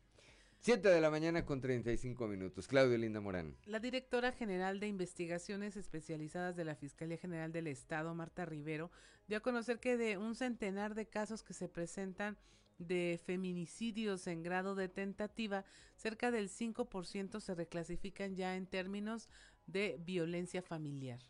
[0.63, 2.69] Siete de la mañana con 35 minutos.
[2.69, 3.57] Claudio Linda Morán.
[3.65, 8.91] La directora general de investigaciones especializadas de la Fiscalía General del Estado, Marta Rivero,
[9.27, 12.37] dio a conocer que de un centenar de casos que se presentan
[12.81, 15.65] de feminicidios en grado de tentativa,
[15.97, 19.29] cerca del 5% se reclasifican ya en términos
[19.67, 21.21] de violencia familiar.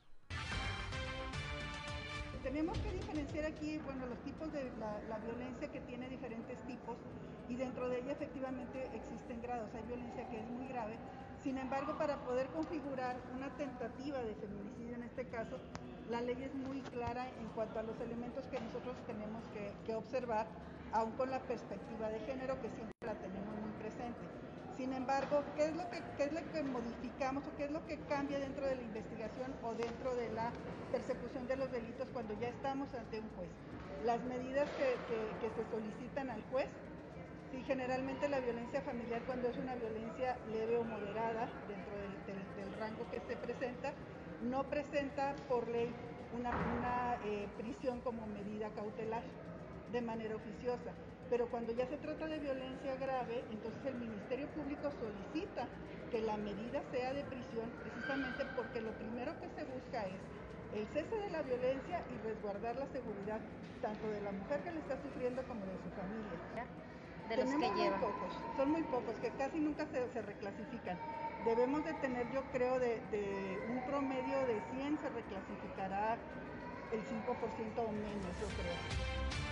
[2.43, 6.97] Tenemos que diferenciar aquí, bueno, los tipos de la, violencia que tiene diferentes tipos
[7.51, 9.69] y dentro de ella efectivamente existen grados.
[9.75, 10.97] Hay violencia que es muy grave.
[11.43, 15.59] Sin embargo, para poder configurar una tentativa de feminicidio en este caso,
[16.09, 19.95] la ley es muy clara en cuanto a los elementos que nosotros tenemos que, que
[19.95, 20.47] observar,
[20.93, 24.21] aún con la perspectiva de género que siempre la tenemos muy presente.
[24.77, 28.77] Sin embargo, ¿qué es, lo que, modificamos o qué es lo que cambia dentro de
[28.77, 30.51] la investigación o dentro de la
[30.91, 33.51] persecución de los delitos cuando ya estamos ante un juez?
[34.07, 36.71] Las medidas que, se solicitan al juez,
[37.53, 43.05] sí, generalmente la violencia familiar cuando es una violencia leve o moderada dentro del, rango
[43.11, 43.93] que se presenta,
[44.43, 45.93] no presenta por ley
[46.33, 49.23] una, eh, prisión como medida cautelar
[49.93, 50.93] de manera oficiosa
[51.31, 55.69] pero cuando ya se trata de violencia grave, entonces el Ministerio Público solicita
[56.11, 60.19] que la medida sea de prisión precisamente porque lo primero que se busca es
[60.75, 63.39] el cese de la violencia y resguardar la seguridad
[63.81, 66.67] tanto de la mujer que le está sufriendo como de su familia.
[67.31, 70.99] De los que muy pocos, son muy pocos, que casi nunca se, reclasifican.
[71.45, 76.19] Debemos de tener, yo creo, de, de un promedio de 100 se reclasificará
[76.91, 79.50] el 5% o menos, yo creo.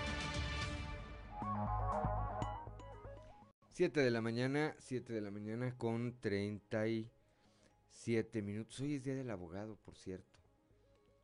[3.79, 8.81] 7 de la mañana, 7 de la mañana con 37 minutos.
[8.81, 10.41] Hoy es día del abogado, por cierto.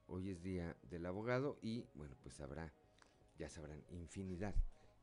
[0.06, 2.72] Hoy es día del abogado y bueno, pues habrá,
[3.38, 4.54] ya sabrán, infinidad,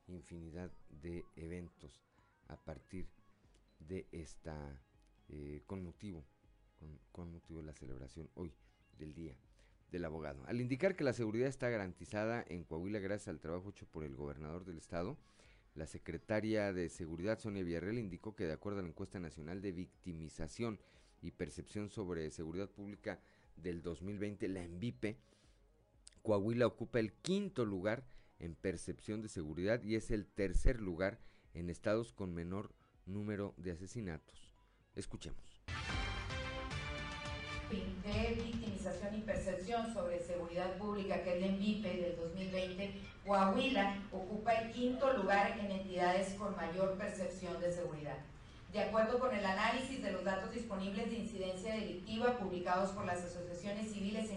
[0.08, 2.02] infinidad de eventos
[2.48, 3.10] a partir
[3.80, 4.80] de esta,
[5.28, 6.24] eh, con motivo,
[6.80, 8.54] con, con motivo de la celebración hoy
[8.98, 9.36] del día
[9.92, 10.44] del abogado.
[10.48, 14.16] Al indicar que la seguridad está garantizada en Coahuila gracias al trabajo hecho por el
[14.16, 15.18] gobernador del estado,
[15.76, 19.72] la secretaria de Seguridad, Sonia Villarreal, indicó que de acuerdo a la encuesta nacional de
[19.72, 20.80] victimización
[21.22, 23.20] y percepción sobre seguridad pública
[23.56, 25.18] del 2020, la ENVIPE,
[26.24, 28.04] Coahuila ocupa el quinto lugar
[28.40, 31.20] en percepción de seguridad y es el tercer lugar
[31.54, 32.74] en estados con menor
[33.06, 34.56] número de asesinatos.
[34.96, 35.64] Escuchemos.
[37.72, 42.94] De victimización y percepción sobre seguridad pública, que es el MIPE del 2020,
[43.26, 48.18] Coahuila ocupa el quinto lugar en entidades con mayor percepción de seguridad.
[48.74, 53.24] De acuerdo con el análisis de los datos disponibles de incidencia delictiva publicados por las
[53.24, 54.30] asociaciones civiles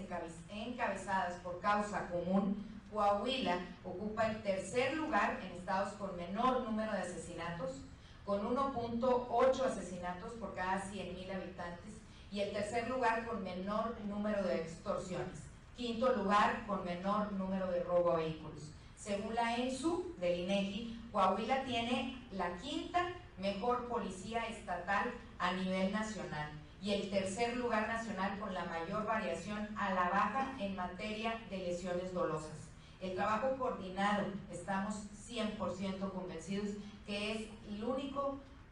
[0.49, 6.99] encabezadas por causa común, Coahuila ocupa el tercer lugar en estados con menor número de
[6.99, 7.81] asesinatos,
[8.23, 11.94] con 1.8 asesinatos por cada 100.000 habitantes,
[12.35, 15.39] y el tercer lugar con menor número de extorsiones.
[15.77, 18.71] Quinto lugar con menor número de robo a vehículos.
[18.97, 23.07] Según la ENSU del INEGI, Coahuila tiene la quinta
[23.37, 29.69] mejor policía estatal a nivel nacional y el tercer lugar nacional con la mayor variación
[29.77, 32.67] a la baja en materia de lesiones dolosas.
[32.99, 36.71] El trabajo coordinado, estamos 100% convencidos
[37.07, 38.19] que es la única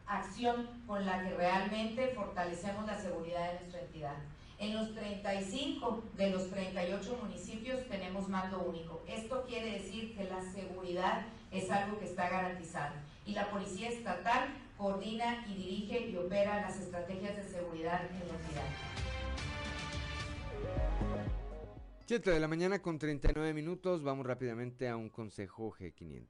[0.06, 4.16] acción con la que realmente fortalecemos la seguridad de nuestra entidad.
[4.58, 9.02] En los 35 de los 38 municipios tenemos mando único.
[9.08, 12.94] Esto quiere decir que la seguridad es algo que está garantizado
[13.26, 18.34] y la Policía Estatal coordina y dirige y opera las estrategias de seguridad en la
[18.34, 18.64] entidad.
[22.06, 26.26] 7 de la mañana con 39 minutos, vamos rápidamente a un consejo G500.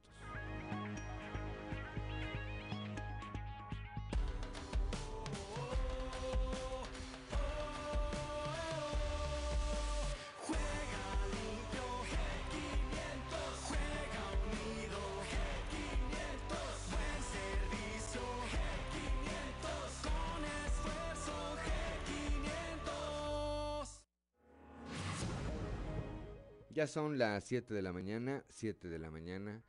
[26.87, 29.63] Son las 7 de la mañana, 7 de la mañana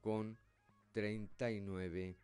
[0.00, 0.38] con
[0.92, 2.16] 39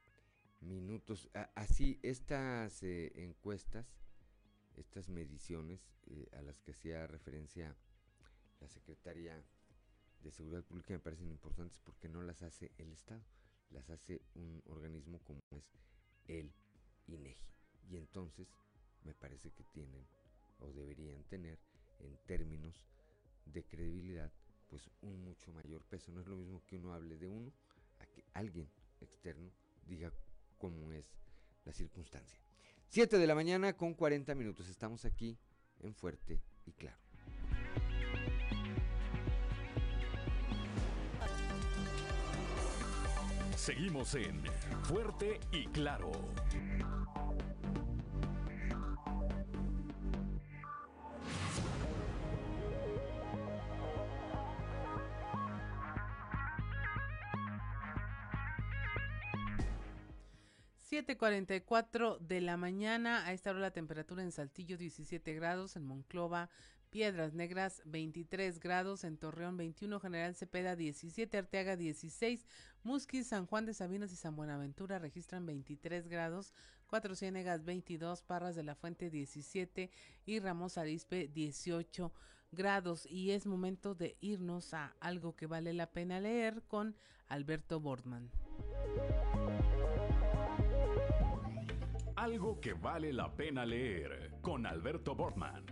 [0.62, 1.28] minutos.
[1.54, 3.86] así, estas eh, encuestas,
[4.76, 7.76] estas mediciones eh, a las que hacía referencia
[8.60, 9.44] la Secretaría
[10.22, 13.22] de Seguridad Pública me parecen importantes porque no las hace el Estado,
[13.70, 15.64] las hace un organismo como es
[16.28, 16.50] el
[17.06, 17.52] INEGI.
[17.90, 18.48] Y entonces
[19.04, 20.06] me parece que tienen
[20.58, 21.58] o deberían tener
[21.98, 22.80] en términos
[23.46, 24.30] de credibilidad,
[24.68, 26.12] pues un mucho mayor peso.
[26.12, 27.52] No es lo mismo que uno hable de uno
[27.98, 28.68] a que alguien
[29.00, 29.50] externo
[29.86, 30.12] diga
[30.58, 31.06] cómo es
[31.64, 32.38] la circunstancia.
[32.88, 34.68] 7 de la mañana con 40 minutos.
[34.68, 35.38] Estamos aquí
[35.80, 36.98] en Fuerte y Claro.
[43.56, 44.42] Seguimos en
[44.82, 46.10] Fuerte y Claro.
[61.06, 63.26] 7:44 de la mañana.
[63.26, 66.48] A esta hora la temperatura en Saltillo 17 grados, en Monclova,
[66.90, 72.46] Piedras Negras 23 grados, en Torreón 21, General Cepeda 17, Arteaga 16,
[72.84, 76.52] Musquis, San Juan de Sabinas y San Buenaventura registran 23 grados,
[76.86, 79.90] Cuatro Ciénegas 22, Parras de la Fuente 17
[80.26, 82.12] y Ramos Arispe 18
[82.52, 83.06] grados.
[83.06, 86.94] Y es momento de irnos a algo que vale la pena leer con
[87.26, 88.30] Alberto Bordman.
[92.22, 95.66] Algo que vale la pena leer con Alberto Bortman.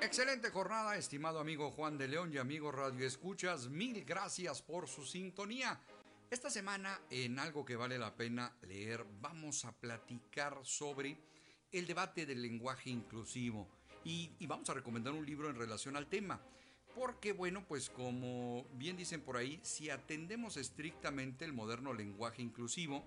[0.00, 3.68] Excelente jornada, estimado amigo Juan de León y amigo Radio Escuchas.
[3.68, 5.78] Mil gracias por su sintonía.
[6.30, 11.18] Esta semana, en algo que vale la pena leer, vamos a platicar sobre
[11.72, 13.68] el debate del lenguaje inclusivo
[14.02, 16.40] y, y vamos a recomendar un libro en relación al tema.
[16.94, 23.04] Porque bueno, pues como bien dicen por ahí, si atendemos estrictamente el moderno lenguaje inclusivo,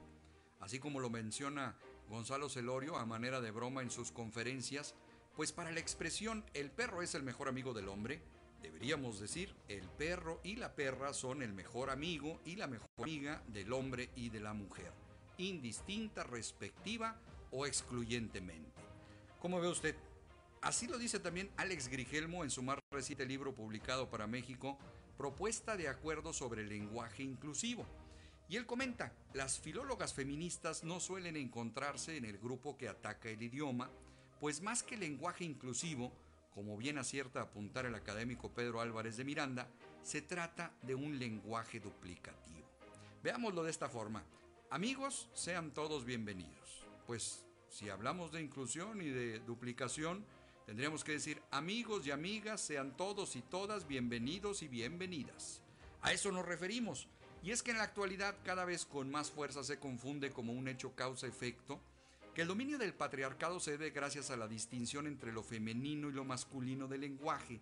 [0.60, 1.78] así como lo menciona
[2.10, 4.96] Gonzalo Celorio a manera de broma en sus conferencias,
[5.36, 8.22] pues para la expresión el perro es el mejor amigo del hombre,
[8.62, 13.42] deberíamos decir el perro y la perra son el mejor amigo y la mejor amiga
[13.48, 14.92] del hombre y de la mujer,
[15.38, 17.20] indistinta, respectiva
[17.52, 18.82] o excluyentemente.
[19.40, 19.96] ¿Cómo ve usted?
[20.68, 24.78] Así lo dice también Alex Grigelmo en su más reciente libro publicado para México,
[25.18, 27.86] Propuesta de Acuerdo sobre el Lenguaje Inclusivo.
[28.50, 33.42] Y él comenta, las filólogas feministas no suelen encontrarse en el grupo que ataca el
[33.42, 33.90] idioma,
[34.42, 36.12] pues más que lenguaje inclusivo,
[36.54, 39.70] como bien acierta apuntar el académico Pedro Álvarez de Miranda,
[40.04, 42.68] se trata de un lenguaje duplicativo.
[43.24, 44.26] Veámoslo de esta forma.
[44.70, 46.84] Amigos, sean todos bienvenidos.
[47.06, 50.26] Pues si hablamos de inclusión y de duplicación,
[50.68, 55.62] Tendríamos que decir, amigos y amigas, sean todos y todas bienvenidos y bienvenidas.
[56.02, 57.08] A eso nos referimos.
[57.42, 60.68] Y es que en la actualidad cada vez con más fuerza se confunde como un
[60.68, 61.80] hecho causa-efecto
[62.36, 66.12] que el dominio del patriarcado se debe gracias a la distinción entre lo femenino y
[66.12, 67.62] lo masculino del lenguaje,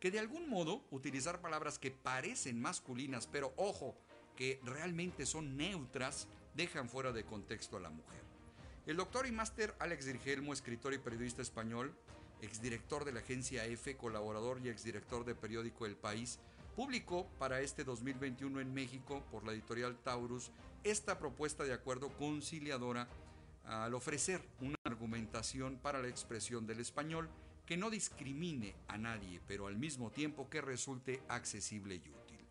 [0.00, 3.98] que de algún modo utilizar palabras que parecen masculinas, pero ojo,
[4.34, 8.22] que realmente son neutras, dejan fuera de contexto a la mujer.
[8.86, 11.94] El doctor y máster Alex Dirgelmo, escritor y periodista español,
[12.42, 16.38] exdirector de la agencia EFE, colaborador y exdirector de periódico El País,
[16.74, 20.50] publicó para este 2021 en México, por la editorial Taurus,
[20.84, 23.08] esta propuesta de acuerdo conciliadora
[23.64, 27.28] al ofrecer una argumentación para la expresión del español
[27.64, 32.46] que no discrimine a nadie, pero al mismo tiempo que resulte accesible y útil.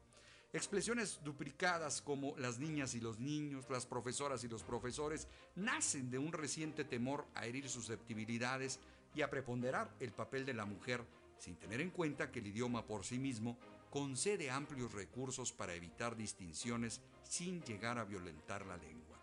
[0.52, 6.18] Expresiones duplicadas como las niñas y los niños, las profesoras y los profesores, nacen de
[6.18, 8.80] un reciente temor a herir susceptibilidades
[9.16, 11.04] y a preponderar el papel de la mujer,
[11.38, 13.58] sin tener en cuenta que el idioma por sí mismo
[13.90, 19.18] concede amplios recursos para evitar distinciones sin llegar a violentar la lengua.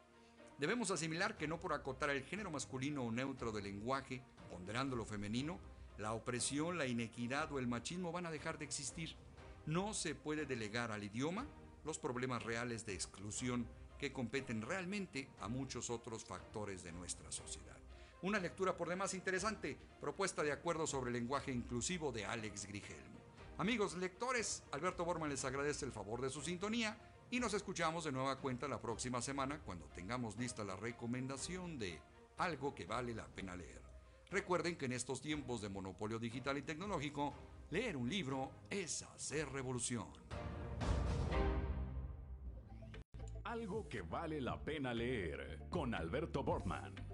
[0.59, 5.05] Debemos asimilar que no por acotar el género masculino o neutro del lenguaje, ponderando lo
[5.05, 5.59] femenino,
[5.98, 9.14] la opresión, la inequidad o el machismo van a dejar de existir.
[9.66, 11.47] No se puede delegar al idioma
[11.85, 13.66] los problemas reales de exclusión
[13.98, 17.81] que competen realmente a muchos otros factores de nuestra sociedad.
[18.23, 23.19] Una lectura por demás interesante, propuesta de acuerdo sobre el lenguaje inclusivo de Alex Grigelmo.
[23.59, 26.97] Amigos lectores, Alberto Borman les agradece el favor de su sintonía
[27.32, 31.99] y nos escuchamos de nueva cuenta la próxima semana cuando tengamos lista la recomendación de
[32.39, 33.82] algo que vale la pena leer.
[34.31, 37.35] Recuerden que en estos tiempos de monopolio digital y tecnológico,
[37.70, 40.07] leer un libro es hacer revolución.
[43.43, 47.11] Algo que vale la pena leer con Alberto Bortman.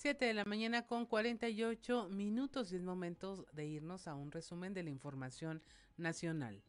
[0.00, 4.72] 7 de la mañana con 48 minutos y es momento de irnos a un resumen
[4.72, 5.62] de la información
[5.98, 6.62] nacional.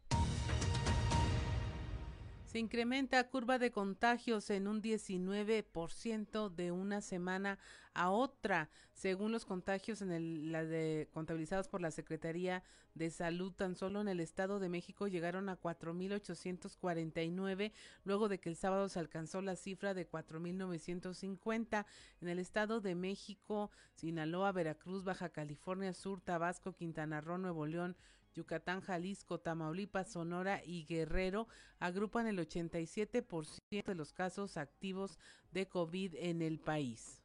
[2.52, 7.58] Se incrementa curva de contagios en un 19% de una semana
[7.94, 12.62] a otra, según los contagios en el, la de, contabilizados por la Secretaría
[12.94, 13.54] de Salud.
[13.54, 17.72] Tan solo en el Estado de México llegaron a 4.849,
[18.04, 21.86] luego de que el sábado se alcanzó la cifra de 4.950.
[22.20, 27.96] En el Estado de México, Sinaloa, Veracruz, Baja California Sur, Tabasco, Quintana Roo, Nuevo León,
[28.34, 31.48] Yucatán, Jalisco, Tamaulipas, Sonora y Guerrero
[31.80, 35.20] agrupan el 87% de los casos activos
[35.52, 37.21] de COVID en el país.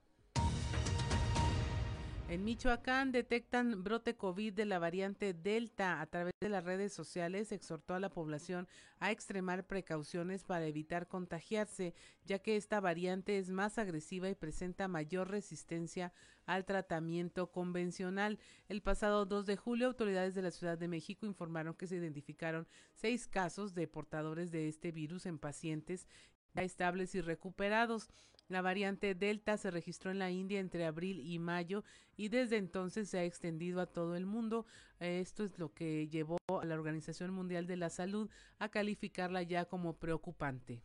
[2.29, 6.01] En Michoacán detectan brote COVID de la variante Delta.
[6.01, 8.67] A través de las redes sociales exhortó a la población
[8.99, 11.95] a extremar precauciones para evitar contagiarse,
[12.25, 16.13] ya que esta variante es más agresiva y presenta mayor resistencia
[16.47, 18.41] al tratamiento convencional.
[18.69, 22.67] El pasado 2 de julio, autoridades de la Ciudad de México informaron que se identificaron
[22.97, 26.09] seis casos de portadores de este virus en pacientes
[26.57, 28.09] ya estables y recuperados.
[28.49, 31.83] La variante Delta se registró en la India entre abril y mayo
[32.17, 34.67] y desde entonces se ha extendido a todo el mundo.
[35.01, 39.65] Esto es lo que llevó a la Organización Mundial de la Salud a calificarla ya
[39.65, 40.83] como preocupante.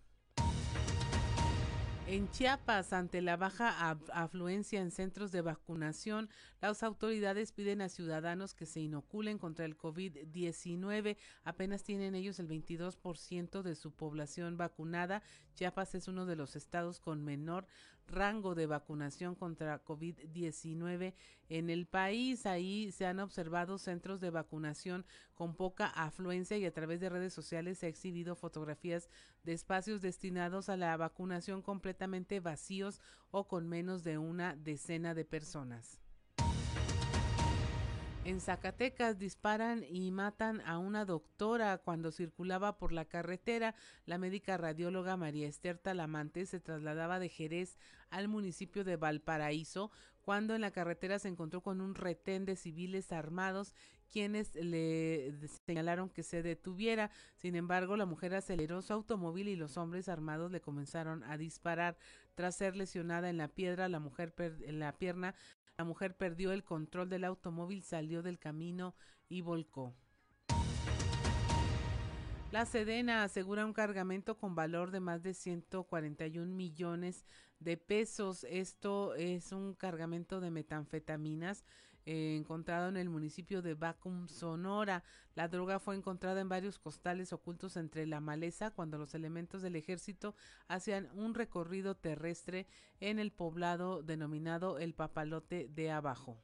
[2.11, 6.29] En Chiapas, ante la baja afluencia en centros de vacunación,
[6.59, 11.15] las autoridades piden a ciudadanos que se inoculen contra el COVID-19.
[11.45, 15.23] Apenas tienen ellos el 22% de su población vacunada.
[15.55, 17.65] Chiapas es uno de los estados con menor
[18.07, 21.13] rango de vacunación contra COVID-19
[21.49, 22.45] en el país.
[22.45, 27.33] Ahí se han observado centros de vacunación con poca afluencia y a través de redes
[27.33, 29.09] sociales se ha exhibido fotografías
[29.43, 33.01] de espacios destinados a la vacunación completamente vacíos
[33.31, 36.01] o con menos de una decena de personas.
[38.23, 43.73] En Zacatecas disparan y matan a una doctora cuando circulaba por la carretera.
[44.05, 47.79] La médica radióloga María Esther Talamante se trasladaba de Jerez
[48.11, 49.89] al municipio de Valparaíso
[50.21, 53.73] cuando en la carretera se encontró con un retén de civiles armados
[54.11, 55.33] quienes le
[55.65, 57.09] señalaron que se detuviera.
[57.37, 61.97] Sin embargo, la mujer aceleró su automóvil y los hombres armados le comenzaron a disparar.
[62.35, 65.33] Tras ser lesionada en la piedra, la mujer en la pierna,
[65.81, 68.93] la mujer perdió el control del automóvil, salió del camino
[69.29, 69.95] y volcó.
[72.51, 77.25] La Sedena asegura un cargamento con valor de más de 141 millones
[77.59, 78.45] de pesos.
[78.47, 81.63] Esto es un cargamento de metanfetaminas
[82.05, 85.03] eh, encontrado en el municipio de Bacum, Sonora.
[85.35, 89.75] La droga fue encontrada en varios costales ocultos entre la maleza cuando los elementos del
[89.75, 90.35] ejército
[90.67, 92.67] hacían un recorrido terrestre
[92.99, 96.37] en el poblado denominado el Papalote de Abajo.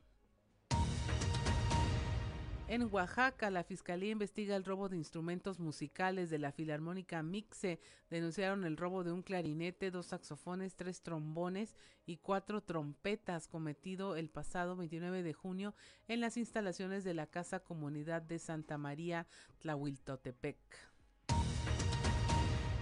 [2.69, 7.79] En Oaxaca, la Fiscalía investiga el robo de instrumentos musicales de la Filarmónica Mixe.
[8.09, 11.73] Denunciaron el robo de un clarinete, dos saxofones, tres trombones
[12.05, 15.75] y cuatro trompetas cometido el pasado 29 de junio
[16.09, 19.27] en las instalaciones de la Casa Comunidad de Santa María,
[19.59, 20.57] Tlahuiltotepec.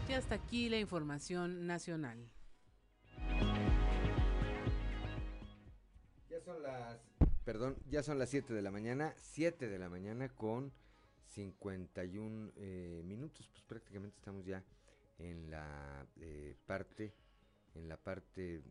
[0.10, 2.32] Y hasta aquí la información nacional.
[6.28, 6.98] Ya son las
[7.46, 10.74] Perdón, ya son las 7 de la mañana, 7 de la mañana con
[11.28, 14.64] 51 eh, minutos, pues prácticamente estamos ya
[15.20, 17.14] en la eh, parte,
[17.76, 18.64] en la parte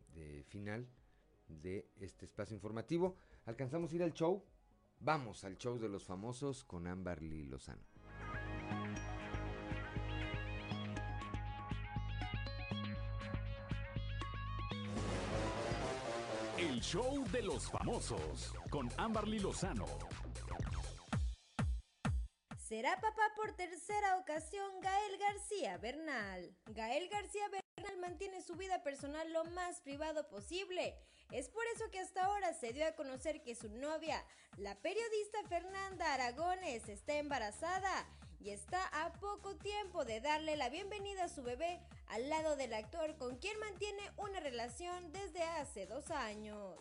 [0.49, 0.89] final
[1.47, 3.17] de este espacio informativo.
[3.47, 4.43] ¿Alcanzamos a ir al show?
[4.99, 7.94] Vamos al show de los famosos con Ámbar Lozano.
[16.85, 19.87] Show de los famosos con Amberly Lozano.
[22.59, 26.55] Será papá por tercera ocasión Gael García Bernal.
[26.67, 30.95] Gael García Bernal mantiene su vida personal lo más privado posible.
[31.31, 34.23] Es por eso que hasta ahora se dio a conocer que su novia,
[34.59, 38.07] la periodista Fernanda Aragones, está embarazada
[38.45, 42.75] y está a poco tiempo de darle la bienvenida a su bebé al lado del
[42.75, 46.77] actor con quien mantiene una relación desde hace dos años.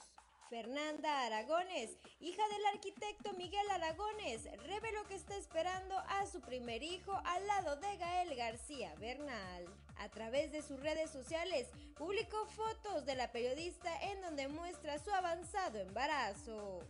[0.50, 7.14] Fernanda Aragones, hija del arquitecto Miguel Aragones, reveló que está esperando a su primer hijo
[7.24, 9.66] al lado de Gael García Bernal.
[10.00, 15.12] A través de sus redes sociales, publicó fotos de la periodista en donde muestra su
[15.12, 16.82] avanzado embarazo.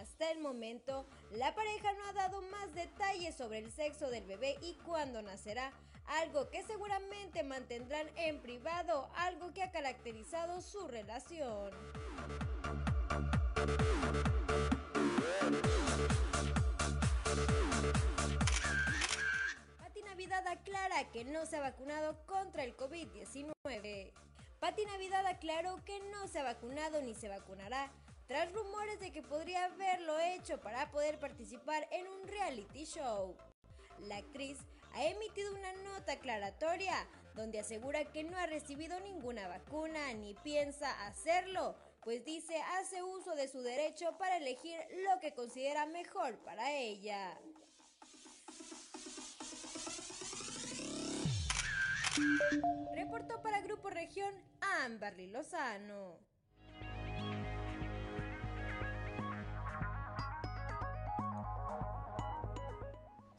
[0.00, 4.56] Hasta el momento, la pareja no ha dado más detalles sobre el sexo del bebé
[4.62, 5.72] y cuándo nacerá,
[6.06, 11.70] algo que seguramente mantendrán en privado, algo que ha caracterizado su relación.
[19.78, 24.12] Pati Navidad aclara que no se ha vacunado contra el COVID-19.
[24.58, 27.90] Pati Navidad aclaró que no se ha vacunado ni se vacunará
[28.32, 33.36] tras rumores de que podría haberlo hecho para poder participar en un reality show.
[33.98, 34.56] La actriz
[34.94, 36.94] ha emitido una nota aclaratoria
[37.34, 43.34] donde asegura que no ha recibido ninguna vacuna ni piensa hacerlo, pues dice hace uso
[43.34, 47.38] de su derecho para elegir lo que considera mejor para ella.
[52.94, 54.34] Reportó para Grupo Región
[54.82, 56.31] Amberly Lozano.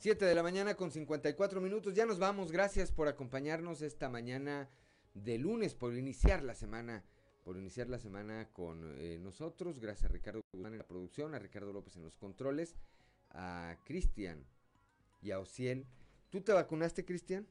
[0.03, 1.93] 7 de la mañana con 54 minutos.
[1.93, 2.51] Ya nos vamos.
[2.51, 4.69] Gracias por acompañarnos esta mañana
[5.13, 7.05] de lunes, por iniciar la semana,
[7.45, 9.79] por iniciar la semana con eh, nosotros.
[9.79, 12.75] Gracias a Ricardo Guzmán en la producción, a Ricardo López en los controles,
[13.29, 14.43] a Cristian
[15.21, 15.87] y a Ociel.
[16.29, 17.47] ¿Tú te vacunaste, Cristian?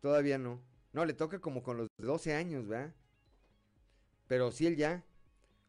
[0.00, 0.62] Todavía no.
[0.94, 2.94] No, le toca como con los 12 años, ¿verdad?
[4.28, 5.04] Pero Ociel ya,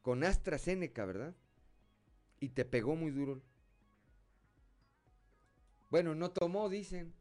[0.01, 1.35] con AstraZeneca, ¿verdad?
[2.39, 3.41] Y te pegó muy duro.
[5.89, 7.14] Bueno, no tomó, dicen.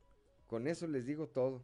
[0.46, 1.62] Con eso les digo todo.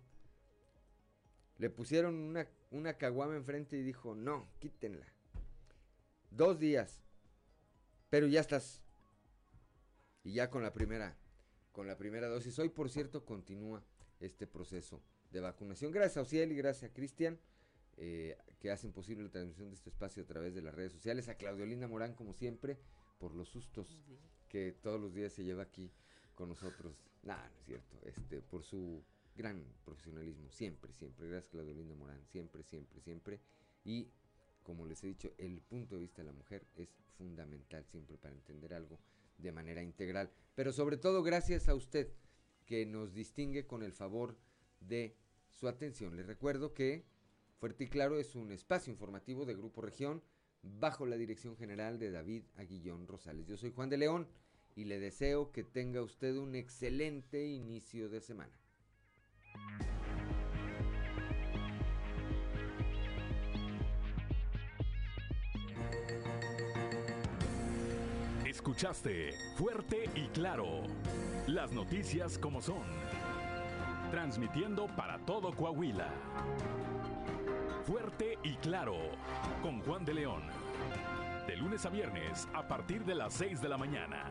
[1.59, 5.07] Le pusieron una, una caguama enfrente y dijo, no, quítenla.
[6.31, 7.01] Dos días.
[8.11, 8.83] Pero ya estás.
[10.24, 11.16] Y ya con la primera,
[11.73, 12.59] con la primera dosis.
[12.59, 13.85] Hoy, por cierto, continúa
[14.20, 15.93] este proceso de vacunación.
[15.93, 17.39] Gracias a Ociel y gracias a Cristian,
[17.97, 21.29] eh, que hacen posible la transmisión de este espacio a través de las redes sociales.
[21.29, 22.79] A Claudiolina Morán, como siempre,
[23.19, 23.99] por los sustos
[24.49, 25.91] que todos los días se lleva aquí
[26.35, 26.95] con nosotros.
[27.23, 27.99] Nada, es cierto.
[28.05, 29.03] Este, por su
[29.37, 30.51] gran profesionalismo.
[30.51, 31.29] Siempre, siempre.
[31.29, 32.25] Gracias, Claudio Linda Morán.
[32.27, 33.41] Siempre, siempre, siempre.
[33.85, 34.09] Y
[34.63, 36.89] como les he dicho, el punto de vista de la mujer es
[37.19, 38.99] fundamental siempre para entender algo
[39.39, 40.31] de manera integral.
[40.55, 42.13] Pero sobre todo gracias a usted
[42.65, 44.37] que nos distingue con el favor
[44.81, 45.17] de
[45.51, 46.17] su atención.
[46.17, 47.05] Les recuerdo que
[47.59, 50.23] Fuerte y Claro es un espacio informativo de Grupo Región
[50.63, 53.47] bajo la dirección general de David Aguillón Rosales.
[53.47, 54.29] Yo soy Juan de León
[54.74, 58.53] y le deseo que tenga usted un excelente inicio de semana.
[68.47, 70.82] Escuchaste fuerte y claro
[71.47, 72.82] las noticias como son,
[74.11, 76.09] transmitiendo para todo Coahuila.
[77.85, 78.97] Fuerte y claro
[79.62, 80.43] con Juan de León.
[81.47, 84.31] De lunes a viernes a partir de las 6 de la mañana.